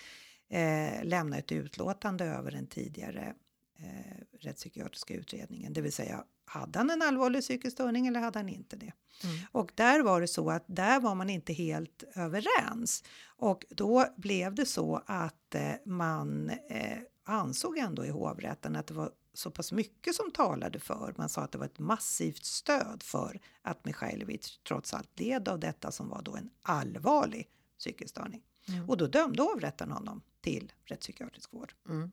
eh, 0.49 1.05
lämna 1.05 1.39
ett 1.39 1.53
utlåtande 1.53 2.25
över 2.25 2.51
den 2.51 2.67
tidigare 2.67 3.35
eh, 3.79 4.39
rättspsykiatriska 4.41 5.15
utredningen, 5.15 5.73
det 5.73 5.81
vill 5.81 5.93
säga 5.93 6.25
hade 6.47 6.79
han 6.79 6.91
en 6.91 7.03
allvarlig 7.03 7.43
psykisk 7.43 7.73
störning 7.77 8.07
eller 8.07 8.21
hade 8.21 8.39
han 8.39 8.49
inte 8.49 8.77
det? 8.77 8.93
Mm. 9.25 9.37
Och 9.53 9.71
där 9.75 10.03
var 10.03 10.21
det 10.21 10.29
så 10.29 10.51
att 10.51 10.65
där 10.67 11.01
var 11.01 11.15
man 11.15 11.31
inte 11.31 11.53
helt 11.53 12.05
överens 12.15 13.05
och 13.27 13.65
då 13.69 14.07
blev 14.17 14.55
det 14.55 14.67
så 14.67 15.03
att 15.07 15.55
eh, 15.55 15.73
man 15.85 16.51
eh, 16.51 16.99
ansåg 17.27 17.79
ändå 17.79 18.05
i 18.05 18.11
hovrätten 18.11 18.77
att 18.77 18.87
det 18.87 18.95
var 18.95 19.13
så 19.33 19.51
pass 19.51 19.73
mycket 19.73 20.15
som 20.15 20.31
talade 20.31 20.79
för, 20.79 21.15
man 21.17 21.29
sa 21.29 21.41
att 21.41 21.53
det 21.53 21.59
var 21.59 21.67
ett 21.67 21.79
massivt 21.79 22.45
stöd 22.45 23.03
för 23.03 23.41
att 23.63 23.85
Mikhailovic 23.85 24.61
trots 24.69 24.95
allt 24.95 25.21
led 25.21 25.49
av 25.49 25.61
detta 25.61 25.93
som 25.93 26.09
var 26.09 26.23
då 26.23 26.37
en 26.37 26.51
allvarlig 26.63 27.51
psykisk 27.79 28.11
störning. 28.11 28.43
Mm. 28.69 28.89
Och 28.89 28.97
då 28.97 29.07
dömde 29.07 29.43
hovrätten 29.43 29.91
honom 29.91 30.23
till 30.41 30.73
rättspsykiatrisk 30.85 31.53
vård. 31.53 31.75
Mm. 31.89 32.11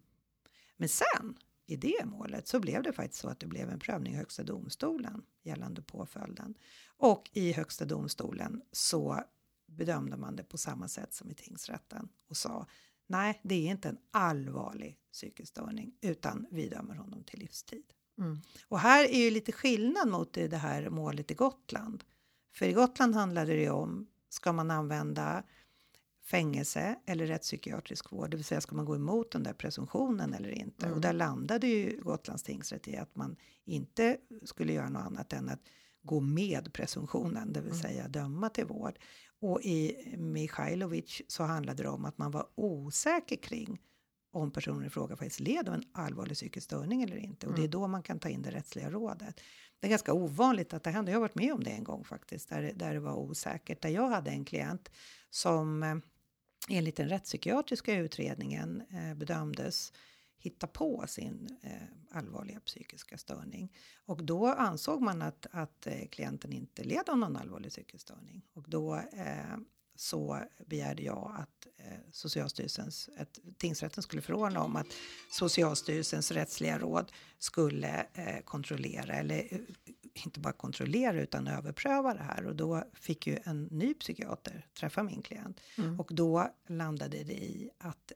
Men 0.78 0.90
sen 0.90 1.38
i 1.66 1.76
det 1.76 2.06
målet 2.06 2.48
så 2.48 2.60
blev 2.60 2.84
det 2.84 2.94
faktiskt 2.94 3.22
så 3.22 3.30
att 3.30 3.40
det 3.40 3.48
blev 3.48 3.70
en 3.70 3.80
prövning 3.80 4.14
i 4.14 4.18
Högsta 4.18 4.44
domstolen 4.44 5.26
gällande 5.44 5.82
påföljden. 5.82 6.56
Och 6.86 7.30
i 7.34 7.52
Högsta 7.52 7.86
domstolen 7.86 8.62
så 8.72 9.24
bedömde 9.66 10.18
man 10.18 10.36
det 10.36 10.44
på 10.44 10.58
samma 10.58 10.88
sätt 10.88 11.14
som 11.14 11.32
i 11.32 11.34
tingsrätten 11.34 12.10
och 12.30 12.38
sa 12.38 12.68
nej, 13.08 13.40
det 13.44 13.56
är 13.56 13.72
inte 13.72 13.90
en 13.90 13.98
allvarlig 14.12 14.98
psykisk 15.12 15.50
störning 15.52 15.94
utan 16.02 16.46
vi 16.52 16.70
dömer 16.70 16.96
honom 16.96 17.24
till 17.24 17.40
livstid. 17.40 17.84
Mm. 18.18 18.38
Och 18.68 18.80
här 18.80 19.06
är 19.06 19.18
ju 19.20 19.32
lite 19.32 19.52
skillnad 19.52 20.08
mot 20.08 20.34
det 20.34 20.58
här 20.58 20.90
målet 20.90 21.32
i 21.32 21.34
Gotland. 21.34 22.04
För 22.54 22.66
i 22.66 22.74
Gotland 22.74 23.16
handlade 23.16 23.54
det 23.54 23.70
om, 23.70 24.08
ska 24.30 24.54
man 24.54 24.72
använda 24.72 25.44
fängelse 26.26 26.96
eller 27.06 27.26
rättspsykiatrisk 27.26 28.12
vård, 28.12 28.32
det 28.32 28.38
vill 28.38 28.46
säga 28.46 28.62
ska 28.62 28.76
man 28.76 28.86
gå 28.86 28.96
emot 28.96 29.32
den 29.32 29.44
där 29.44 29.54
presumtionen 29.54 30.34
eller 30.34 30.50
inte? 30.50 30.86
Mm. 30.86 30.96
Och 30.96 31.02
där 31.02 31.14
landade 31.14 31.68
ju 31.68 32.02
Gotlands 32.02 32.44
tingsrätt 32.44 32.88
i 32.88 32.98
att 32.98 33.16
man 33.16 33.36
inte 33.66 34.18
skulle 34.44 34.74
göra 34.74 34.90
något 34.90 35.06
annat 35.06 35.34
än 35.34 35.50
att 35.50 35.60
gå 36.02 36.20
med 36.20 36.74
presumtionen, 36.74 37.54
det 37.54 37.62
vill 37.62 37.72
Mm. 37.72 37.82
säga 37.82 38.08
döma 38.08 38.50
till 38.50 38.66
vård. 38.66 39.00
Och 39.44 39.62
i 39.62 39.98
Mikhailovic 40.18 41.22
så 41.28 41.44
handlade 41.44 41.84
det 41.84 41.90
om 41.90 42.06
att 42.06 42.18
man 42.18 42.32
var 42.32 42.48
osäker 42.56 43.36
kring 43.36 43.82
om 44.32 44.52
personen 44.52 44.86
i 44.86 44.90
fråga 44.90 45.16
faktiskt 45.16 45.40
led 45.40 45.70
av 45.70 45.76
en 45.76 45.84
allvarlig 45.92 46.36
psykisk 46.36 46.66
störning 46.66 47.04
eller 47.04 47.18
inte. 47.18 47.48
Och 47.48 47.56
det 47.56 47.64
är 47.64 47.68
då 47.68 47.88
man 47.88 48.04
kan 48.04 48.20
ta 48.20 48.30
in 48.30 48.42
det 48.42 48.52
rättsliga 48.52 48.90
rådet. 48.90 49.42
Det 49.80 49.88
är 49.88 49.90
ganska 49.90 50.14
ovanligt 50.14 50.74
att 50.74 50.84
det 50.84 50.90
händer. 50.90 51.12
Jag 51.12 51.18
har 51.18 51.22
varit 51.22 51.36
med 51.36 51.54
om 51.54 51.64
det 51.64 51.70
en 51.70 51.84
gång 51.84 52.04
faktiskt, 52.04 52.50
där, 52.50 52.74
där 52.76 52.94
det 52.94 53.00
var 53.00 53.16
osäkert. 53.16 53.82
Där 53.82 53.90
jag 53.90 54.08
hade 54.08 54.32
en 54.32 54.46
klient 54.46 54.92
som 55.30 55.84
eh, 55.84 55.96
enligt 56.70 56.96
den 56.96 57.10
rättspsykiatriska 57.10 57.96
utredningen 57.96 58.84
eh, 58.90 59.14
bedömdes 59.16 59.94
hitta 60.44 60.68
på 60.68 61.04
sin 61.08 61.58
eh, 61.62 62.18
allvarliga 62.18 62.60
psykiska 62.60 63.18
störning. 63.18 63.74
Och 64.06 64.24
då 64.24 64.48
ansåg 64.48 65.02
man 65.02 65.22
att, 65.22 65.48
att 65.52 65.88
eh, 65.88 66.08
klienten 66.10 66.54
inte 66.54 66.84
led 66.84 67.10
av 67.10 67.18
någon 67.18 67.38
allvarlig 67.38 67.72
psykisk 67.72 68.02
störning. 68.02 68.42
Och 68.54 68.66
då 68.70 68.96
eh, 68.96 69.58
så 69.96 70.44
begärde 70.66 71.04
jag 71.04 71.36
att 71.38 71.68
eh, 71.78 71.98
Socialstyrelsens, 72.12 73.10
att 73.18 73.40
tingsrätten 73.58 74.04
skulle 74.04 74.22
förordna 74.22 74.64
om 74.64 74.76
att 74.76 74.88
Socialstyrelsens 75.32 76.32
rättsliga 76.32 76.80
råd 76.80 77.12
skulle 77.40 78.06
eh, 78.14 78.40
kontrollera, 78.44 79.16
eller 79.16 79.54
eh, 79.54 79.60
inte 80.14 80.40
bara 80.40 80.54
kontrollera 80.54 81.22
utan 81.22 81.48
överpröva 81.48 82.14
det 82.14 82.24
här. 82.24 82.46
Och 82.46 82.56
då 82.56 82.84
fick 82.94 83.28
ju 83.28 83.40
en 83.44 83.64
ny 83.64 83.94
psykiater 83.94 84.68
träffa 84.80 85.04
min 85.04 85.22
klient. 85.22 85.60
Och 86.00 86.16
då 86.16 86.50
landade 86.68 87.24
det 87.24 87.34
i 87.34 87.70
att 87.78 88.12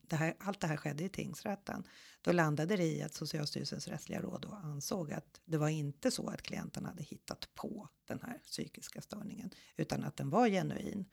det 0.00 0.16
här, 0.16 0.34
allt 0.38 0.60
det 0.60 0.66
här 0.66 0.76
skedde 0.76 1.04
i 1.04 1.08
tingsrätten. 1.08 1.84
Då 2.22 2.32
landade 2.32 2.76
det 2.76 2.84
i 2.84 3.02
att 3.02 3.14
Socialstyrelsens 3.14 3.88
rättsliga 3.88 4.20
råd 4.20 4.42
då 4.42 4.60
ansåg 4.62 5.12
att 5.12 5.40
det 5.44 5.58
var 5.58 5.68
inte 5.68 6.10
så 6.10 6.28
att 6.28 6.42
klienten 6.42 6.84
hade 6.84 7.02
hittat 7.02 7.48
på 7.54 7.88
den 8.08 8.20
här 8.22 8.38
psykiska 8.38 9.00
störningen 9.00 9.50
utan 9.76 10.04
att 10.04 10.16
den 10.16 10.30
var 10.30 10.48
genuin. 10.48 11.04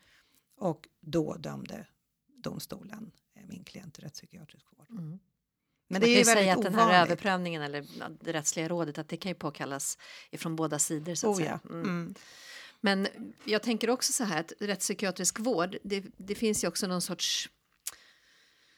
Och 0.58 0.90
då 1.00 1.36
dömde 1.36 1.88
domstolen 2.28 3.12
eh, 3.36 3.48
min 3.48 3.64
klient 3.64 3.94
till 3.94 4.04
rättspsykiatrisk 4.04 4.66
vård. 4.78 4.88
Men 4.90 5.20
Man 5.88 6.02
det 6.02 6.08
är 6.08 6.10
ju 6.12 6.18
ju 6.18 6.24
säga 6.26 6.36
väldigt 6.36 6.58
att 6.58 6.64
den 6.64 6.74
här 6.76 6.82
ovanligt. 6.88 7.06
överprövningen 7.06 7.62
eller 7.62 7.86
det 8.24 8.34
rättsliga 8.34 8.70
rådet 8.70 8.98
att 8.98 9.10
det 9.10 9.18
kan 9.18 9.30
ju 9.30 9.36
påkallas 9.36 9.98
ifrån 10.32 10.56
båda 10.56 10.80
sidor 10.80 11.16
så 11.16 11.32
att 11.32 11.36
Oh, 11.36 11.40
säga. 11.40 11.60
Mm. 11.70 11.82
Mm. 11.82 12.16
Men 12.82 13.08
jag 13.46 13.64
tänker 13.64 13.90
också 13.90 14.14
så 14.14 14.24
här 14.24 14.40
att 14.40 14.54
rättspsykiatrisk 14.60 15.40
vård, 15.40 15.78
det, 15.84 16.06
det 16.18 16.36
finns 16.36 16.64
ju 16.64 16.68
också 16.68 16.88
någon 16.88 17.02
sorts 17.02 17.50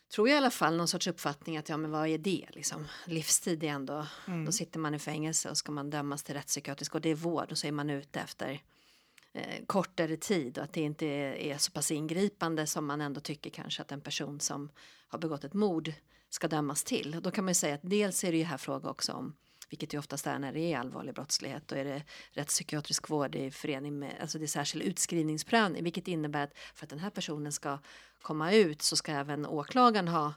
tror 0.10 0.30
jag 0.30 0.36
i 0.36 0.38
alla 0.38 0.52
fall 0.52 0.78
någon 0.78 0.88
sorts 0.88 1.08
uppfattning 1.08 1.58
att 1.58 1.70
ja 1.70 1.78
men 1.78 1.91
vad 1.91 2.08
är 2.08 2.17
det 2.17 2.46
liksom 2.50 2.88
livstid 3.06 3.63
är 3.63 3.67
ändå 3.67 4.08
Mm. 4.28 4.46
då 4.46 4.52
sitter 4.52 4.80
man 4.80 4.93
i 4.93 5.00
fängelse 5.00 5.50
och 5.50 5.58
ska 5.58 5.72
man 5.72 5.89
dömas 5.89 6.24
till 6.24 6.36
rättspsykiatrisk 6.36 6.96
och 6.96 7.02
det 7.02 7.10
är 7.10 7.15
vård 7.15 7.52
och 7.52 7.58
så 7.58 7.67
är 7.67 7.72
man 7.72 7.89
ute 7.89 8.20
efter 8.20 8.62
eh, 9.34 9.65
kortare 9.65 10.17
tid 10.17 10.58
och 10.58 10.63
att 10.63 10.74
det 10.74 10.82
inte 10.82 11.06
är, 11.06 11.34
är 11.34 11.58
så 11.58 11.72
pass 11.72 11.91
ingripande 11.91 12.67
som 12.67 12.86
man 12.86 13.02
ändå 13.02 13.20
tycker 13.20 13.50
kanske 13.50 13.82
att 13.82 13.91
en 13.91 14.02
person 14.02 14.39
som 14.39 14.72
har 15.08 15.20
begått 15.20 15.43
ett 15.43 15.54
mord 15.54 15.93
ska 16.30 16.48
dömas 16.48 16.84
till. 16.84 17.15
Och 17.15 17.22
då 17.22 17.32
kan 17.32 17.43
man 17.46 17.50
ju 17.50 17.56
säga 17.56 17.76
att 17.76 17.82
dels 17.84 18.24
är 18.24 18.32
det 18.32 18.38
ju 18.38 18.43
här 18.43 18.58
fråga 18.58 18.89
också 18.89 19.12
om 19.13 19.36
vilket 19.70 19.93
ju 19.93 20.00
oftast 20.00 20.28
är 20.28 20.39
när 20.39 20.54
det 20.54 20.74
är 20.74 20.78
allvarlig 20.78 21.13
brottslighet. 21.13 21.67
Då 21.67 21.76
är 21.76 21.86
det 21.86 22.04
rättspsykiatrisk 22.32 23.10
vård 23.10 23.36
i 23.36 23.52
förening 23.52 24.00
med 24.00 24.15
alltså 24.22 24.38
det 24.38 24.46
är 24.46 24.48
särskild 24.48 24.84
utskrivningsprövning. 24.84 25.84
Vilket 25.84 26.08
innebär 26.08 26.43
att 26.43 26.58
för 26.76 26.86
att 26.86 26.89
den 26.89 27.00
här 27.00 27.10
personen 27.10 27.52
ska 27.52 27.80
komma 28.21 28.51
ut 28.53 28.82
så 28.82 28.95
ska 28.95 29.12
även 29.12 29.45
åklagaren 29.45 30.08
ha 30.08 30.34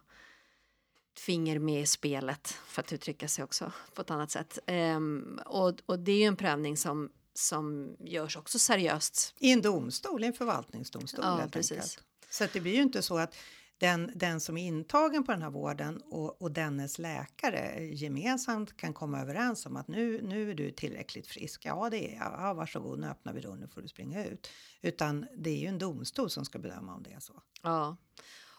ett 1.15 1.21
finger 1.21 1.59
med 1.59 1.83
i 1.83 1.87
spelet 1.87 2.49
för 2.49 2.83
att 2.83 2.93
uttrycka 2.93 3.29
sig 3.29 3.45
också 3.45 3.73
på 3.95 4.03
ett 4.03 4.11
annat 4.11 4.31
sätt. 4.31 4.59
Ehm, 4.67 5.41
och, 5.47 5.75
och 5.87 5.99
det 5.99 6.13
är 6.13 6.19
ju 6.19 6.25
en 6.25 6.37
prövning 6.37 6.77
som, 6.77 7.11
som 7.35 7.97
görs 8.01 8.37
också 8.37 8.59
seriöst. 8.59 9.35
I 9.39 9.53
en 9.53 9.63
domstol, 9.63 10.25
i 10.25 10.27
en 10.27 10.33
förvaltningsdomstol 10.33 11.25
Ja, 11.25 11.37
helt 11.37 11.53
precis. 11.53 11.73
enkelt. 11.73 12.03
Så 12.31 12.45
att 12.45 12.53
det 12.53 12.61
blir 12.61 12.75
ju 12.75 12.83
inte 12.83 13.03
så 13.03 13.19
att 13.19 13.35
den, 13.81 14.13
den 14.15 14.41
som 14.41 14.57
är 14.57 14.67
intagen 14.67 15.25
på 15.25 15.33
den 15.33 15.43
här 15.43 15.51
vården 15.51 16.03
och, 16.11 16.43
och 16.43 16.51
dennes 16.51 16.99
läkare 16.99 17.85
gemensamt 17.85 18.77
kan 18.77 18.95
komma 18.95 19.21
överens 19.21 19.67
om 19.67 19.77
att 19.77 19.89
nu, 19.89 20.23
nu 20.23 20.51
är 20.51 20.55
du 20.55 20.71
tillräckligt 20.71 21.27
frisk. 21.27 21.65
Ja, 21.65 21.91
det 21.91 22.15
är 22.15 22.17
jag. 22.17 22.33
Ja, 22.39 22.55
varsågod, 22.55 22.99
nu 22.99 23.07
öppnar 23.07 23.33
vi 23.33 23.41
dörren, 23.41 23.59
nu 23.59 23.69
får 23.69 23.83
du 23.83 23.89
springa 23.89 24.25
ut. 24.25 24.51
Utan 24.83 25.27
det 25.37 25.51
är 25.51 25.57
ju 25.57 25.67
en 25.67 25.79
domstol 25.79 26.31
som 26.31 26.45
ska 26.45 26.59
bedöma 26.59 26.95
om 26.95 27.03
det 27.03 27.13
är 27.13 27.21
så. 27.21 27.43
Ja. 27.63 27.97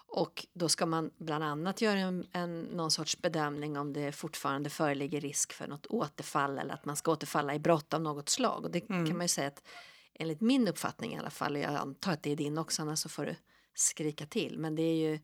Och 0.08 0.46
då 0.54 0.70
ska 0.70 0.86
man 0.86 1.12
bland 1.18 1.44
annat 1.44 1.82
göra 1.82 2.00
en, 2.00 2.28
en, 2.32 2.62
någon 2.62 2.92
sorts 2.92 3.22
bedömning 3.22 3.78
om 3.78 3.94
det 3.94 4.12
fortfarande 4.12 4.70
föreligger 4.70 5.22
risk 5.22 5.54
för 5.54 5.68
något 5.68 5.86
återfall 5.86 6.58
eller 6.58 6.74
att 6.74 6.86
man 6.86 6.96
ska 6.96 7.12
återfalla 7.12 7.56
i 7.56 7.60
brott 7.60 7.94
av 7.94 8.02
något 8.02 8.30
slag. 8.30 8.66
Och 8.66 8.72
det 8.72 8.80
kan 8.80 9.18
man 9.18 9.22
ju 9.22 9.28
säga 9.28 9.48
att 9.48 9.64
enligt 10.14 10.42
min 10.42 10.68
uppfattning 10.68 11.14
i 11.14 11.18
alla 11.18 11.30
fall, 11.30 11.56
och 11.56 11.62
jag 11.62 11.74
antar 11.74 12.12
att 12.12 12.24
det 12.24 12.32
är 12.32 12.36
din 12.36 12.58
också, 12.58 12.82
annars 12.82 13.00
så 13.00 13.10
får 13.10 13.26
du 13.26 13.36
skrika 13.74 14.26
till. 14.26 14.58
Men 14.58 14.76
det 14.76 14.82
är 14.82 15.10
ju 15.10 15.20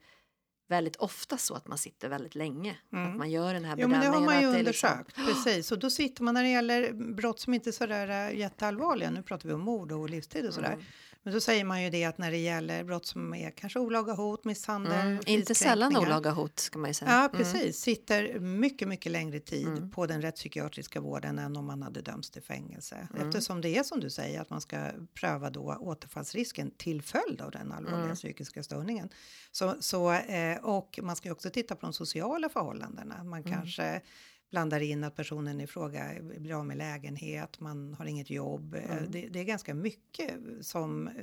väldigt 0.70 0.96
ofta 0.96 1.38
så 1.38 1.54
att 1.54 1.68
man 1.68 1.78
sitter 1.78 2.10
väldigt 2.10 2.36
länge. 2.36 2.78
Att 2.92 3.16
man 3.16 3.32
gör 3.32 3.54
den 3.54 3.66
här 3.66 3.76
Jo, 3.80 3.88
men 3.88 4.00
det 4.00 4.06
bedömningen. 4.08 4.42
har 4.44 4.44
man 4.44 4.58
ju 4.58 4.64
liksom- 4.64 4.90
undersökt. 4.90 5.16
Precis. 5.16 5.72
Och 5.72 5.80
då 5.80 5.90
sitter 5.90 6.24
man 6.24 6.34
när 6.34 6.44
det 6.44 6.50
gäller 6.50 6.94
brott 7.14 7.40
som 7.40 7.54
inte 7.54 7.70
är 7.70 7.72
sådär 7.72 8.30
äh, 8.32 8.38
jätteallvarliga. 8.40 9.10
Nu 9.12 9.24
pratar 9.24 9.48
vi 9.50 9.56
om 9.56 9.62
mord 9.62 9.92
och 9.92 10.10
livstid 10.10 10.46
och 10.48 10.54
sådär. 10.54 10.74
Mm. 10.74 10.86
Men 11.28 11.34
då 11.34 11.42
säger 11.42 11.64
man 11.64 11.84
ju 11.84 11.90
det 11.90 12.04
att 12.06 12.18
när 12.18 12.32
det 12.32 12.38
gäller 12.38 12.84
brott 12.84 13.06
som 13.06 13.34
är 13.34 13.50
kanske 13.52 13.80
olaga 13.80 14.14
hot, 14.14 14.46
misshandel, 14.46 14.94
Mm, 15.08 15.20
inte 15.26 15.56
sällan 15.56 15.98
olaga 15.98 16.32
hot 16.32 16.60
ska 16.60 16.80
man 16.80 16.90
ju 16.90 16.94
säga. 16.94 17.12
Ja, 17.12 17.20
Mm. 17.20 17.32
precis. 17.32 17.78
Sitter 17.80 18.40
mycket, 18.40 18.88
mycket 18.88 19.12
längre 19.12 19.40
tid 19.40 19.92
på 19.94 20.06
den 20.06 20.22
rättspsykiatriska 20.22 21.02
vården 21.02 21.40
än 21.40 21.58
om 21.58 21.66
man 21.66 21.82
hade 21.82 22.02
dömts 22.02 22.30
till 22.30 22.42
fängelse. 22.42 23.08
Mm. 23.14 23.28
Eftersom 23.28 23.62
det 23.62 23.78
är 23.78 23.84
som 23.84 24.00
du 24.00 24.10
säger 24.10 24.42
att 24.42 24.50
man 24.50 24.62
ska 24.62 24.90
pröva 25.14 25.50
då 25.50 25.78
återfallsrisken 25.80 26.72
till 26.78 27.02
följd 27.02 27.42
av 27.42 27.52
den 27.52 27.72
allvarliga 27.72 28.04
Mm. 28.04 28.16
psykiska 28.16 28.64
störningen. 28.64 29.10
Så, 29.52 29.76
så, 29.80 30.12
eh, 30.12 30.58
och 30.58 31.00
man 31.04 31.16
ska 31.16 31.28
ju 31.28 31.34
också 31.34 31.50
titta 31.50 31.76
på 31.76 31.82
de 31.86 31.94
sociala 31.94 32.50
förhållandena. 32.50 33.24
Man 33.24 33.40
Mm. 33.42 33.52
kanske 33.54 34.02
blandar 34.50 34.80
in 34.80 35.04
att 35.04 35.16
personen 35.16 35.62
i 35.62 35.68
fråga 35.68 36.12
blir 36.22 36.54
av 36.60 36.66
med 36.66 36.78
lägenhet, 36.78 37.60
man 37.60 37.94
har 37.94 38.06
inget 38.06 38.30
jobb. 38.30 38.74
Eh, 38.76 38.92
Mm. 38.98 39.12
Det, 39.12 39.28
det 39.28 39.40
är 39.40 39.44
ganska 39.44 39.74
mycket 39.74 40.34
som 40.62 41.08
eh, 41.08 41.14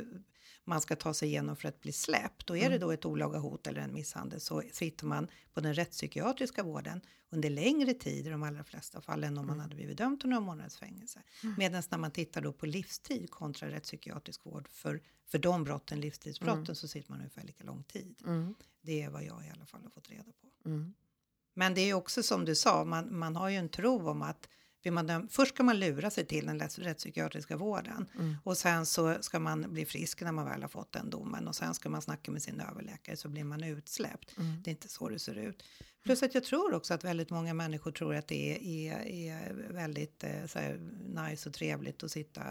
man 0.65 0.81
ska 0.81 0.97
ta 0.97 1.15
sig 1.15 1.29
igenom 1.29 1.57
för 1.57 1.69
att 1.69 1.81
bli 1.81 1.93
släppt. 1.93 2.51
Och 2.51 2.57
är 2.59 2.61
Mm. 2.61 2.73
det 2.73 2.79
då 2.79 2.91
ett 2.93 3.05
olaga 3.05 3.39
hot 3.39 3.67
eller 3.67 3.81
en 3.81 3.93
misshandel 3.95 4.41
så 4.41 4.63
sitter 4.73 5.07
man 5.07 5.29
på 5.53 5.61
den 5.61 5.75
rättspsykiatriska 5.75 6.63
vården 6.63 7.01
under 7.31 7.51
längre 7.51 7.95
tid 7.95 8.27
i 8.27 8.31
de 8.31 8.43
allra 8.43 8.65
flesta 8.65 9.01
fall 9.01 9.25
än 9.25 9.39
om 9.39 9.45
Mm. 9.45 9.47
man 9.47 9.61
hade 9.61 9.75
blivit 9.75 9.99
dömd 9.99 10.21
till 10.21 10.29
några 10.29 10.41
månaders 10.41 10.77
fängelse. 10.77 11.23
Medan 11.59 11.83
när 11.91 11.99
man 11.99 12.11
tittar 12.11 12.41
då 12.43 12.53
på 12.53 12.67
livstid 12.67 13.31
kontra 13.31 13.71
rättspsykiatrisk 13.71 14.45
vård 14.47 14.69
för, 14.69 15.03
för 15.27 15.39
de 15.39 15.65
brotten, 15.65 16.01
livstidsbrotten, 16.01 16.77
så 16.77 16.89
sitter 16.89 17.11
man 17.11 17.19
ungefär 17.21 17.43
lika 17.45 17.65
lång 17.65 17.85
tid. 17.85 18.23
Mm. 18.27 18.55
Det 18.83 19.03
är 19.03 19.11
vad 19.11 19.25
jag 19.25 19.47
i 19.47 19.51
alla 19.51 19.67
fall 19.67 19.83
har 19.83 19.91
fått 19.91 20.11
reda 20.11 20.25
på. 20.41 20.69
Mm. 20.69 20.95
Men 21.55 21.75
det 21.75 21.81
är 21.91 21.95
också 21.95 22.23
som 22.23 22.45
du 22.45 22.55
sa, 22.55 22.85
man, 22.85 23.19
man 23.19 23.37
har 23.37 23.49
ju 23.49 23.57
en 23.57 23.69
tro 23.69 24.09
om 24.09 24.23
att 24.23 24.49
man 24.91 25.29
först 25.29 25.55
ska 25.55 25.63
man 25.63 25.79
lura 25.81 26.11
sig 26.11 26.27
till 26.27 26.47
den 26.47 26.61
rätts- 26.61 26.81
rättspsykiatriska 26.81 27.57
vården 27.57 28.07
Mm. 28.19 28.37
och 28.45 28.57
sen 28.57 28.87
så 28.87 29.17
ska 29.21 29.39
man 29.39 29.73
bli 29.73 29.87
frisk 29.87 30.21
när 30.21 30.33
man 30.33 30.45
väl 30.45 30.63
har 30.63 30.69
fått 30.69 30.93
den 30.93 31.11
domen 31.11 31.49
och 31.49 31.57
sen 31.57 31.75
ska 31.75 31.89
man 31.89 32.03
snacka 32.03 32.31
med 32.31 32.43
sin 32.43 32.61
överläkare 32.61 33.17
så 33.17 33.29
blir 33.29 33.45
man 33.45 33.63
utsläppt. 33.65 34.39
Mm. 34.39 34.63
Det 34.63 34.71
är 34.71 34.73
inte 34.73 34.89
så 34.89 35.09
det 35.09 35.19
ser 35.19 35.35
ut. 35.35 35.63
Plus 36.05 36.23
att 36.23 36.35
jag 36.35 36.45
tror 36.45 36.75
också 36.75 36.95
att 36.95 37.05
väldigt 37.05 37.31
många 37.31 37.55
människor 37.55 37.93
tror 37.93 38.15
att 38.15 38.29
det 38.29 38.51
är, 38.57 38.63
är, 38.63 39.07
är 39.07 39.55
väldigt 39.71 40.25
eh, 40.25 40.47
så 40.47 40.59
här, 40.59 40.77
nice 41.31 41.49
och 41.49 41.55
trevligt 41.55 42.03
att 42.03 42.11
sitta 42.11 42.43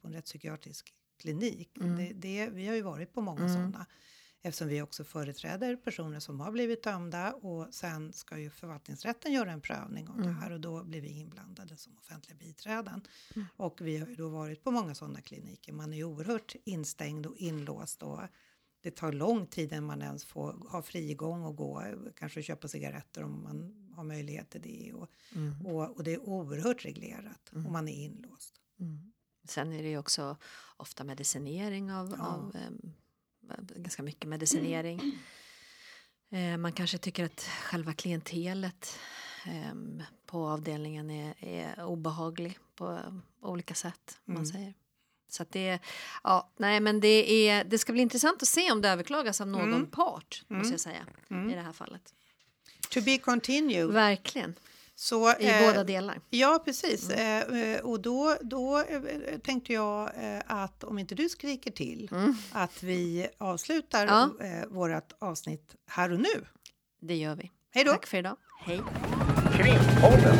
på 0.00 0.06
en 0.08 0.12
rättspsykiatrisk 0.12 0.94
klinik. 1.20 1.78
Mm. 1.78 1.96
Det, 1.96 2.12
det, 2.14 2.50
vi 2.50 2.66
har 2.66 2.74
ju 2.74 2.82
varit 2.82 3.12
på 3.14 3.20
många 3.20 3.48
sådana. 3.48 3.86
Eftersom 4.42 4.68
vi 4.68 4.82
också 4.82 5.04
företräder 5.04 5.76
personer 5.76 6.20
som 6.20 6.40
har 6.40 6.52
blivit 6.52 6.82
dömda 6.82 7.32
och 7.32 7.74
sen 7.74 8.12
ska 8.12 8.38
ju 8.38 8.50
förvaltningsrätten 8.50 9.32
göra 9.32 9.52
en 9.52 9.60
prövning 9.60 10.08
av 10.08 10.14
Mm. 10.14 10.26
det 10.26 10.32
här 10.32 10.50
och 10.52 10.60
då 10.60 10.84
blir 10.84 11.00
vi 11.00 11.08
inblandade 11.08 11.76
som 11.76 11.98
offentliga 11.98 12.36
biträden. 12.38 13.02
Och 13.56 13.80
vi 13.80 13.96
har 13.98 14.06
ju 14.06 14.14
då 14.14 14.28
varit 14.28 14.64
på 14.64 14.70
många 14.70 14.94
sådana 14.94 15.20
kliniker. 15.20 15.72
Man 15.72 15.92
är 15.92 15.96
ju 15.96 16.04
oerhört 16.04 16.54
instängd 16.64 17.26
och 17.26 17.36
inlåst 17.36 18.02
och 18.02 18.20
det 18.82 18.90
tar 18.96 19.12
lång 19.12 19.46
tid 19.46 19.72
innan 19.72 19.84
man 19.84 20.02
ens 20.02 20.24
får 20.24 20.52
ha 20.52 20.82
frigång 20.82 21.44
och 21.44 21.56
gå, 21.56 21.82
kanske 22.16 22.42
köpa 22.42 22.68
cigaretter 22.68 23.24
om 23.24 23.42
man 23.42 23.88
har 23.96 24.04
möjlighet 24.04 24.50
till 24.50 24.60
det. 24.62 24.92
Och, 24.94 25.08
Mm. 25.34 25.66
och, 25.66 25.96
och 25.96 26.04
det 26.04 26.14
är 26.14 26.20
oerhört 26.20 26.84
reglerat 26.84 27.48
och 27.52 27.56
man 27.72 27.88
är 27.88 28.04
inlåst. 28.04 28.60
Mm. 28.80 29.12
Sen 29.48 29.72
är 29.72 29.82
det 29.82 29.88
ju 29.88 29.98
också 29.98 30.36
ofta 30.76 31.04
medicinering 31.04 31.92
av, 31.92 32.14
Ja. 32.18 32.26
av 32.26 32.56
em, 32.56 32.92
ganska 33.58 34.02
mycket 34.02 34.28
medicinering. 34.28 35.18
Eh, 36.32 36.56
man 36.56 36.72
kanske 36.72 36.98
tycker 36.98 37.24
att 37.24 37.40
själva 37.40 37.92
klientelet 37.92 38.98
em, 39.46 40.02
på 40.26 40.48
avdelningen 40.48 41.10
är, 41.10 41.34
är 41.38 41.84
obehaglig 41.84 42.58
på 42.74 43.00
olika 43.42 43.74
sätt. 43.74 44.18
om 44.26 44.34
Man 44.34 44.42
Mm. 44.42 44.52
säger. 44.52 44.74
Så 45.28 45.42
att 45.42 45.50
det, 45.52 45.78
ja, 46.24 46.50
nej, 46.56 46.80
men 46.80 47.00
det, 47.00 47.48
är, 47.48 47.64
det 47.64 47.78
ska 47.78 47.92
bli 47.92 48.02
intressant 48.02 48.42
att 48.42 48.48
se 48.48 48.72
om 48.72 48.80
det 48.80 48.88
överklagas 48.88 49.40
av 49.40 49.46
någon 49.48 49.86
part, 49.86 50.42
måste 50.48 50.72
jag 50.72 50.80
säga, 50.80 51.06
i 51.50 51.54
det 51.54 51.60
här 51.60 51.72
fallet. 51.72 52.14
To 52.90 53.00
be 53.00 53.18
continued. 53.18 53.90
Verkligen, 53.92 54.54
Så, 55.02 55.30
i 55.38 55.48
eh, 55.48 55.66
båda 55.66 55.84
delar. 55.84 56.20
Ja, 56.30 56.62
precis. 56.64 57.10
Eh, 57.10 57.40
eh, 57.62 57.80
och 57.80 58.00
då, 58.00 58.36
då 58.40 58.78
eh, 58.78 59.38
tänkte 59.44 59.72
jag 59.72 60.10
eh, 60.16 60.40
att 60.46 60.84
om 60.84 60.98
inte 60.98 61.14
du 61.14 61.28
skriker 61.28 61.70
till 61.70 62.10
att 62.52 62.82
vi 62.82 63.28
avslutar 63.38 64.06
Ja. 64.06 64.30
eh, 64.46 64.66
vårt 64.68 65.12
avsnitt 65.18 65.74
här 65.86 66.12
och 66.12 66.18
nu. 66.20 66.44
Det 67.00 67.14
gör 67.16 67.34
vi. 67.34 67.50
Hej 67.74 67.84
då! 67.84 67.92
Tack 67.92 68.06
för 68.06 68.18
idag. 68.18 68.36
Hej. 68.64 68.80
Krimpodden. 69.56 70.36